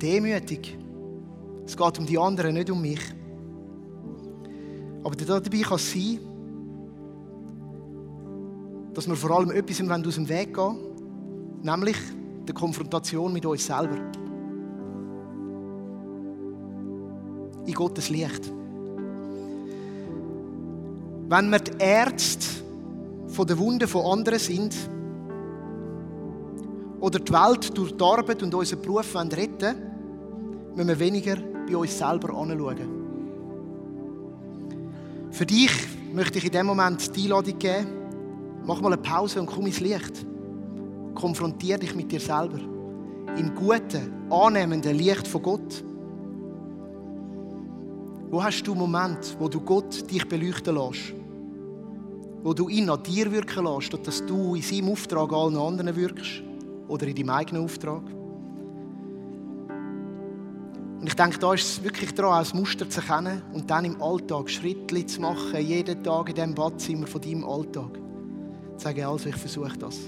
Demütig. 0.00 0.78
Es 1.66 1.76
geht 1.76 1.98
um 1.98 2.06
die 2.06 2.18
anderen, 2.18 2.54
nicht 2.54 2.70
um 2.70 2.80
mich. 2.80 3.02
Aber 5.04 5.14
dabei 5.14 5.60
kann 5.60 5.76
es 5.76 5.92
sein, 5.92 6.20
dass 8.94 9.06
wir 9.06 9.14
vor 9.14 9.30
allem 9.32 9.50
etwas 9.50 9.78
aus 9.82 10.14
dem 10.14 10.26
Weg 10.26 10.54
gehen 10.54 10.78
nämlich 11.62 11.98
der 12.48 12.54
Konfrontation 12.54 13.30
mit 13.30 13.44
uns 13.44 13.66
selber. 13.66 14.25
Gottes 17.76 18.08
Licht. 18.10 18.52
Wenn 21.28 21.50
wir 21.50 21.58
die 21.58 21.72
Ärzte 21.78 22.46
von 23.28 23.46
den 23.46 23.58
Wunden 23.58 23.88
von 23.88 24.18
anderen 24.18 24.38
sind 24.38 24.74
oder 27.00 27.18
die 27.18 27.32
Welt 27.32 27.76
durch 27.76 27.92
die 27.92 28.02
Arbeit 28.02 28.42
und 28.42 28.54
unseren 28.54 28.82
Beruf 28.82 29.14
retten 29.14 29.60
wollen, 29.60 29.76
müssen 30.74 30.88
wir 30.88 30.98
weniger 30.98 31.36
bei 31.68 31.76
uns 31.76 31.98
selber 31.98 32.34
anschauen. 32.34 32.96
Für 35.30 35.46
dich 35.46 35.72
möchte 36.14 36.38
ich 36.38 36.46
in 36.46 36.52
dem 36.52 36.66
Moment 36.66 37.14
die 37.14 37.24
Einladung 37.24 37.58
geben, 37.58 37.86
mach 38.64 38.80
mal 38.80 38.92
eine 38.92 39.02
Pause 39.02 39.40
und 39.40 39.46
komm 39.46 39.66
ins 39.66 39.80
Licht. 39.80 40.26
Konfrontier 41.14 41.78
dich 41.78 41.94
mit 41.94 42.10
dir 42.12 42.20
selber. 42.20 42.58
Im 43.36 43.54
guten, 43.54 44.30
annehmenden 44.30 44.96
Licht 44.96 45.26
von 45.26 45.42
Gott. 45.42 45.84
Wo 48.36 48.44
hast 48.44 48.64
du 48.64 48.74
Moment, 48.74 49.34
wo 49.38 49.48
du 49.48 49.62
Gott 49.62 50.10
dich 50.10 50.28
beleuchten 50.28 50.74
lässt? 50.74 51.14
Wo 52.42 52.52
du 52.52 52.68
ihn 52.68 52.90
an 52.90 53.02
dir 53.02 53.32
wirken 53.32 53.64
lässt, 53.64 53.84
statt 53.84 54.06
dass 54.06 54.26
du 54.26 54.54
in 54.54 54.60
seinem 54.60 54.90
Auftrag 54.90 55.32
allen 55.32 55.56
anderen 55.56 55.96
wirkst? 55.96 56.42
Oder 56.86 57.06
in 57.06 57.14
deinem 57.14 57.30
eigenen 57.30 57.64
Auftrag? 57.64 58.02
Und 61.00 61.06
ich 61.06 61.14
denke, 61.14 61.38
da 61.38 61.54
ist 61.54 61.64
es 61.64 61.82
wirklich 61.82 62.12
daran, 62.12 62.44
ein 62.44 62.58
Muster 62.58 62.86
zu 62.90 63.00
erkennen 63.00 63.40
und 63.54 63.70
dann 63.70 63.86
im 63.86 64.02
Alltag 64.02 64.50
Schritte 64.50 65.06
zu 65.06 65.22
machen, 65.22 65.66
jeden 65.66 66.04
Tag 66.04 66.28
in 66.28 66.34
diesem 66.34 66.54
Badzimmer 66.54 67.06
von 67.06 67.22
deinem 67.22 67.42
Alltag. 67.42 67.94
Zu 68.76 68.84
sagen, 68.84 69.04
also 69.04 69.30
ich 69.30 69.36
versuche 69.36 69.78
das. 69.78 69.98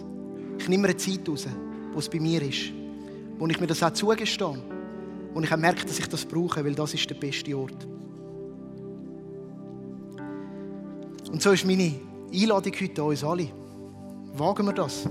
Ich 0.58 0.68
nehme 0.68 0.82
mir 0.82 0.88
eine 0.88 0.98
Zeit 0.98 1.26
raus, 1.26 1.46
wo 1.94 1.98
es 1.98 2.10
bei 2.10 2.20
mir 2.20 2.42
ist, 2.42 2.74
wo 3.38 3.46
ich 3.46 3.58
mir 3.58 3.68
das 3.68 3.82
auch 3.82 3.94
zugestehe, 3.94 4.62
wo 5.32 5.40
ich 5.40 5.50
auch 5.50 5.56
merke, 5.56 5.86
dass 5.86 5.98
ich 5.98 6.08
das 6.08 6.26
brauche, 6.26 6.62
weil 6.62 6.74
das 6.74 6.92
ist 6.92 7.08
der 7.08 7.14
beste 7.14 7.56
Ort. 7.56 7.88
Und 11.30 11.42
so 11.42 11.52
ist 11.52 11.66
meine 11.66 11.94
Einladung 12.32 12.72
heute 12.80 13.02
an 13.02 13.08
uns 13.08 13.24
alle. 13.24 13.48
Wagen 14.34 14.66
wir 14.66 14.72
das? 14.72 15.08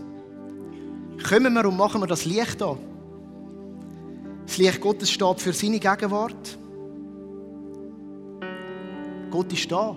Kommen 1.27 1.53
wir 1.53 1.65
und 1.67 1.77
machen 1.77 2.01
wir 2.01 2.08
das 2.08 2.25
Licht 2.25 2.62
an. 2.62 2.77
Das 4.45 4.58
Licht 4.58 4.80
Gottes 4.80 5.12
steht 5.12 5.41
für 5.41 5.53
seine 5.53 5.80
Gegenwart. 5.80 6.58
Gott 9.30 9.51
ist 9.51 9.71
da. 9.71 9.95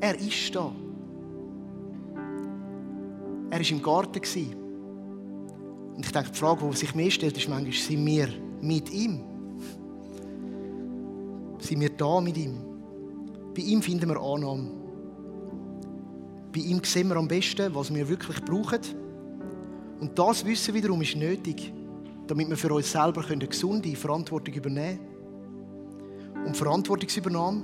Er 0.00 0.18
ist 0.18 0.54
da. 0.54 0.70
Er 3.50 3.58
war 3.58 3.70
im 3.70 3.82
Garten. 3.82 4.20
Und 5.96 6.06
ich 6.06 6.12
denke, 6.12 6.30
die 6.30 6.38
Frage, 6.38 6.68
die 6.70 6.76
sich 6.76 6.94
mir 6.94 7.10
stellt, 7.10 7.36
ist 7.36 7.48
manchmal, 7.48 7.72
sind 7.72 8.06
wir 8.06 8.28
mit 8.60 8.90
ihm? 8.92 9.20
Sind 11.58 11.80
wir 11.80 11.90
da 11.90 12.20
mit 12.20 12.36
ihm? 12.38 12.56
Bei 13.54 13.62
ihm 13.62 13.82
finden 13.82 14.08
wir 14.08 14.20
Annahme. 14.20 14.79
Bei 16.52 16.60
ihm 16.60 16.82
sehen 16.82 17.08
wir 17.08 17.16
am 17.16 17.28
besten, 17.28 17.74
was 17.74 17.94
wir 17.94 18.08
wirklich 18.08 18.42
brauchen. 18.44 18.80
Und 20.00 20.18
das 20.18 20.44
Wissen 20.44 20.74
wiederum 20.74 21.00
ist 21.02 21.16
nötig, 21.16 21.72
damit 22.26 22.48
wir 22.48 22.56
für 22.56 22.72
uns 22.72 22.90
selber 22.90 23.24
eine 23.28 23.46
gesunde 23.46 23.94
Verantwortung 23.94 24.54
übernehmen 24.54 24.98
können. 24.98 26.46
Und 26.46 26.56
Verantwortungsübernahme 26.56 27.62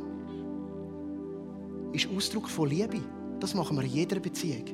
ist 1.92 2.08
Ausdruck 2.14 2.48
von 2.48 2.68
Liebe. 2.68 3.00
Das 3.40 3.54
machen 3.54 3.76
wir 3.76 3.84
in 3.84 3.90
jeder 3.90 4.20
Beziehung. 4.20 4.64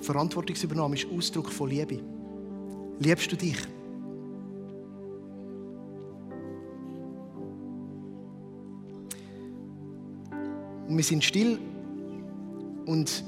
Verantwortungsübernahme 0.00 0.94
ist 0.94 1.08
Ausdruck 1.10 1.50
von 1.50 1.68
Liebe. 1.68 2.00
Liebst 3.00 3.30
du 3.30 3.36
dich? 3.36 3.56
Wir 10.98 11.04
sind 11.04 11.24
still. 11.24 11.58
Und 12.84 13.24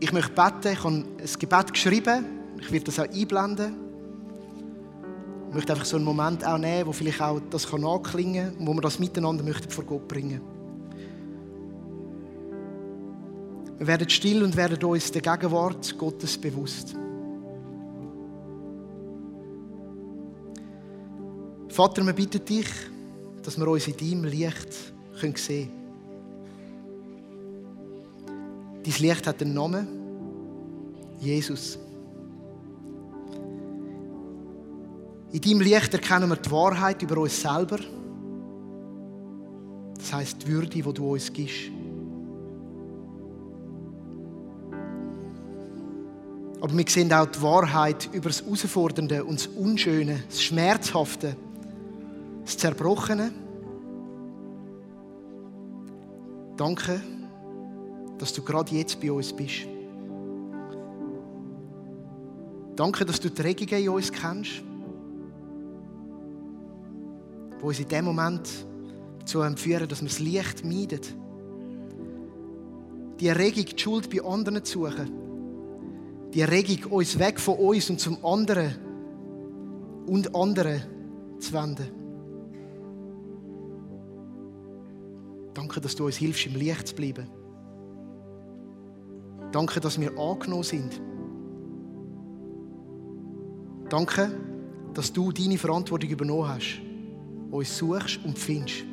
ich 0.00 0.12
möchte 0.12 0.32
beten. 0.32 0.72
Ich 0.72 0.82
habe 0.82 0.94
ein 0.94 1.04
Gebet 1.38 1.72
geschrieben. 1.72 2.24
Ich 2.58 2.72
werde 2.72 2.86
das 2.86 2.98
auch 2.98 3.04
einblenden. 3.04 3.74
Ich 5.50 5.54
möchte 5.54 5.72
einfach 5.72 5.84
so 5.84 5.96
einen 5.96 6.04
Moment 6.04 6.44
auch 6.46 6.58
nehmen, 6.58 6.86
wo 6.86 6.92
vielleicht 6.92 7.20
auch 7.20 7.40
das 7.50 7.72
anklingen 7.72 8.56
kann 8.56 8.66
wo 8.66 8.72
wir 8.72 8.80
das 8.80 8.98
miteinander 8.98 9.44
möchten 9.44 9.68
vor 9.68 9.84
Gott 9.84 10.08
bringen. 10.08 10.40
Wir 13.78 13.86
werden 13.86 14.08
still 14.08 14.42
und 14.42 14.56
werden 14.56 14.82
uns 14.82 15.10
der 15.10 15.22
Gegenwart 15.22 15.98
Gottes 15.98 16.38
bewusst. 16.38 16.94
Vater, 21.68 22.04
wir 22.04 22.12
bitten 22.12 22.44
dich, 22.44 22.68
dass 23.42 23.58
wir 23.58 23.66
uns 23.66 23.88
in 23.88 23.96
deinem 23.96 24.24
Licht 24.24 24.72
sehen 25.14 25.34
können. 25.34 25.79
Dein 28.84 28.94
Licht 28.98 29.26
hat 29.26 29.42
einen 29.42 29.54
Namen. 29.54 29.86
Jesus. 31.20 31.78
In 35.32 35.40
deinem 35.40 35.60
Licht 35.60 35.92
erkennen 35.92 36.28
wir 36.28 36.36
die 36.36 36.50
Wahrheit 36.50 37.02
über 37.02 37.18
uns 37.18 37.40
selber. 37.40 37.78
Das 39.96 40.12
heißt 40.12 40.42
die 40.42 40.48
Würde, 40.48 40.68
die 40.68 40.82
du 40.82 41.12
uns 41.12 41.32
gibst. 41.32 41.70
Aber 46.60 46.76
wir 46.76 46.84
sehen 46.88 47.12
auch 47.12 47.26
die 47.26 47.40
Wahrheit 47.40 48.08
über 48.12 48.28
das 48.28 48.42
Herausfordernde 48.42 49.24
und 49.24 49.40
das 49.40 49.46
Unschöne, 49.46 50.24
das 50.28 50.42
Schmerzhafte, 50.42 51.36
das 52.44 52.56
Zerbrochene. 52.56 53.30
Danke, 56.56 57.00
dass 58.20 58.34
du 58.34 58.42
gerade 58.42 58.74
jetzt 58.74 59.00
bei 59.00 59.10
uns 59.10 59.32
bist. 59.32 59.66
Danke, 62.76 63.04
dass 63.06 63.18
du 63.18 63.30
die 63.30 63.40
Regungen 63.40 63.82
in 63.82 63.88
uns 63.88 64.12
kennst, 64.12 64.62
die 67.58 67.64
uns 67.64 67.80
in 67.80 67.88
dem 67.88 68.04
Moment 68.04 68.66
dazu 69.18 69.42
führen, 69.56 69.88
dass 69.88 70.02
wir 70.02 70.08
das 70.08 70.18
Licht 70.18 70.64
meiden. 70.64 71.00
Die 73.18 73.26
Erregung, 73.26 73.64
die 73.64 73.78
Schuld 73.78 74.10
bei 74.10 74.22
anderen 74.22 74.64
zu 74.64 74.80
suchen. 74.80 75.10
Die 76.34 76.40
Erregung, 76.40 76.92
uns 76.92 77.18
weg 77.18 77.40
von 77.40 77.56
uns 77.56 77.88
und 77.88 78.00
zum 78.00 78.22
anderen 78.24 78.74
und 80.06 80.34
anderen 80.34 80.82
zu 81.38 81.52
wenden. 81.54 81.88
Danke, 85.54 85.80
dass 85.80 85.96
du 85.96 86.06
uns 86.06 86.16
hilfst, 86.16 86.46
im 86.46 86.54
Licht 86.54 86.88
zu 86.88 86.94
bleiben. 86.94 87.39
Danke, 89.52 89.80
dass 89.80 90.00
wir 90.00 90.16
angenommen 90.18 90.62
sind. 90.62 91.00
Danke, 93.88 94.30
dass 94.94 95.12
du 95.12 95.32
deine 95.32 95.58
Verantwortung 95.58 96.10
übernommen 96.10 96.48
hast, 96.48 96.80
uns 97.50 97.76
suchst 97.76 98.20
und 98.24 98.38
findest. 98.38 98.84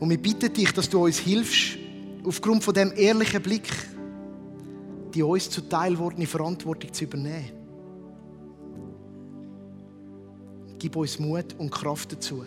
Und 0.00 0.10
wir 0.10 0.18
bitten 0.18 0.52
dich, 0.52 0.72
dass 0.72 0.88
du 0.88 1.04
uns 1.04 1.18
hilfst, 1.18 1.78
aufgrund 2.24 2.62
von 2.62 2.74
dem 2.74 2.92
ehrlichen 2.94 3.42
Blick, 3.42 3.68
die 5.14 5.22
uns 5.22 5.50
zuteil 5.50 5.94
gewordene 5.94 6.26
Verantwortung 6.26 6.92
zu 6.92 7.04
übernehmen. 7.04 7.50
Gib 10.78 10.94
uns 10.94 11.18
Mut 11.18 11.56
und 11.58 11.70
Kraft 11.70 12.12
dazu. 12.12 12.44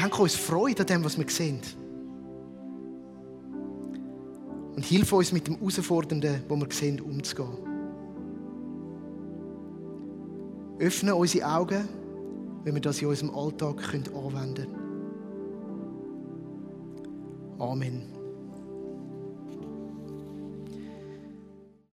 Und 0.00 0.06
schenke 0.06 0.22
uns 0.22 0.34
Freude 0.34 0.80
an 0.80 0.86
dem, 0.86 1.04
was 1.04 1.18
wir 1.18 1.28
sehen. 1.28 1.60
Und 4.74 4.82
hilf 4.82 5.12
uns 5.12 5.30
mit 5.30 5.46
dem 5.46 5.58
Herausfordernden, 5.58 6.42
wo 6.48 6.56
wir 6.56 6.68
sehen, 6.70 7.02
umzugehen. 7.02 7.58
Öffne 10.78 11.14
unsere 11.14 11.46
Augen, 11.46 11.86
wenn 12.64 12.72
wir 12.74 12.80
das 12.80 13.02
in 13.02 13.08
unserem 13.08 13.34
Alltag 13.34 13.92
anwenden 13.92 14.54
können. 14.54 14.90
Amen. 17.58 18.19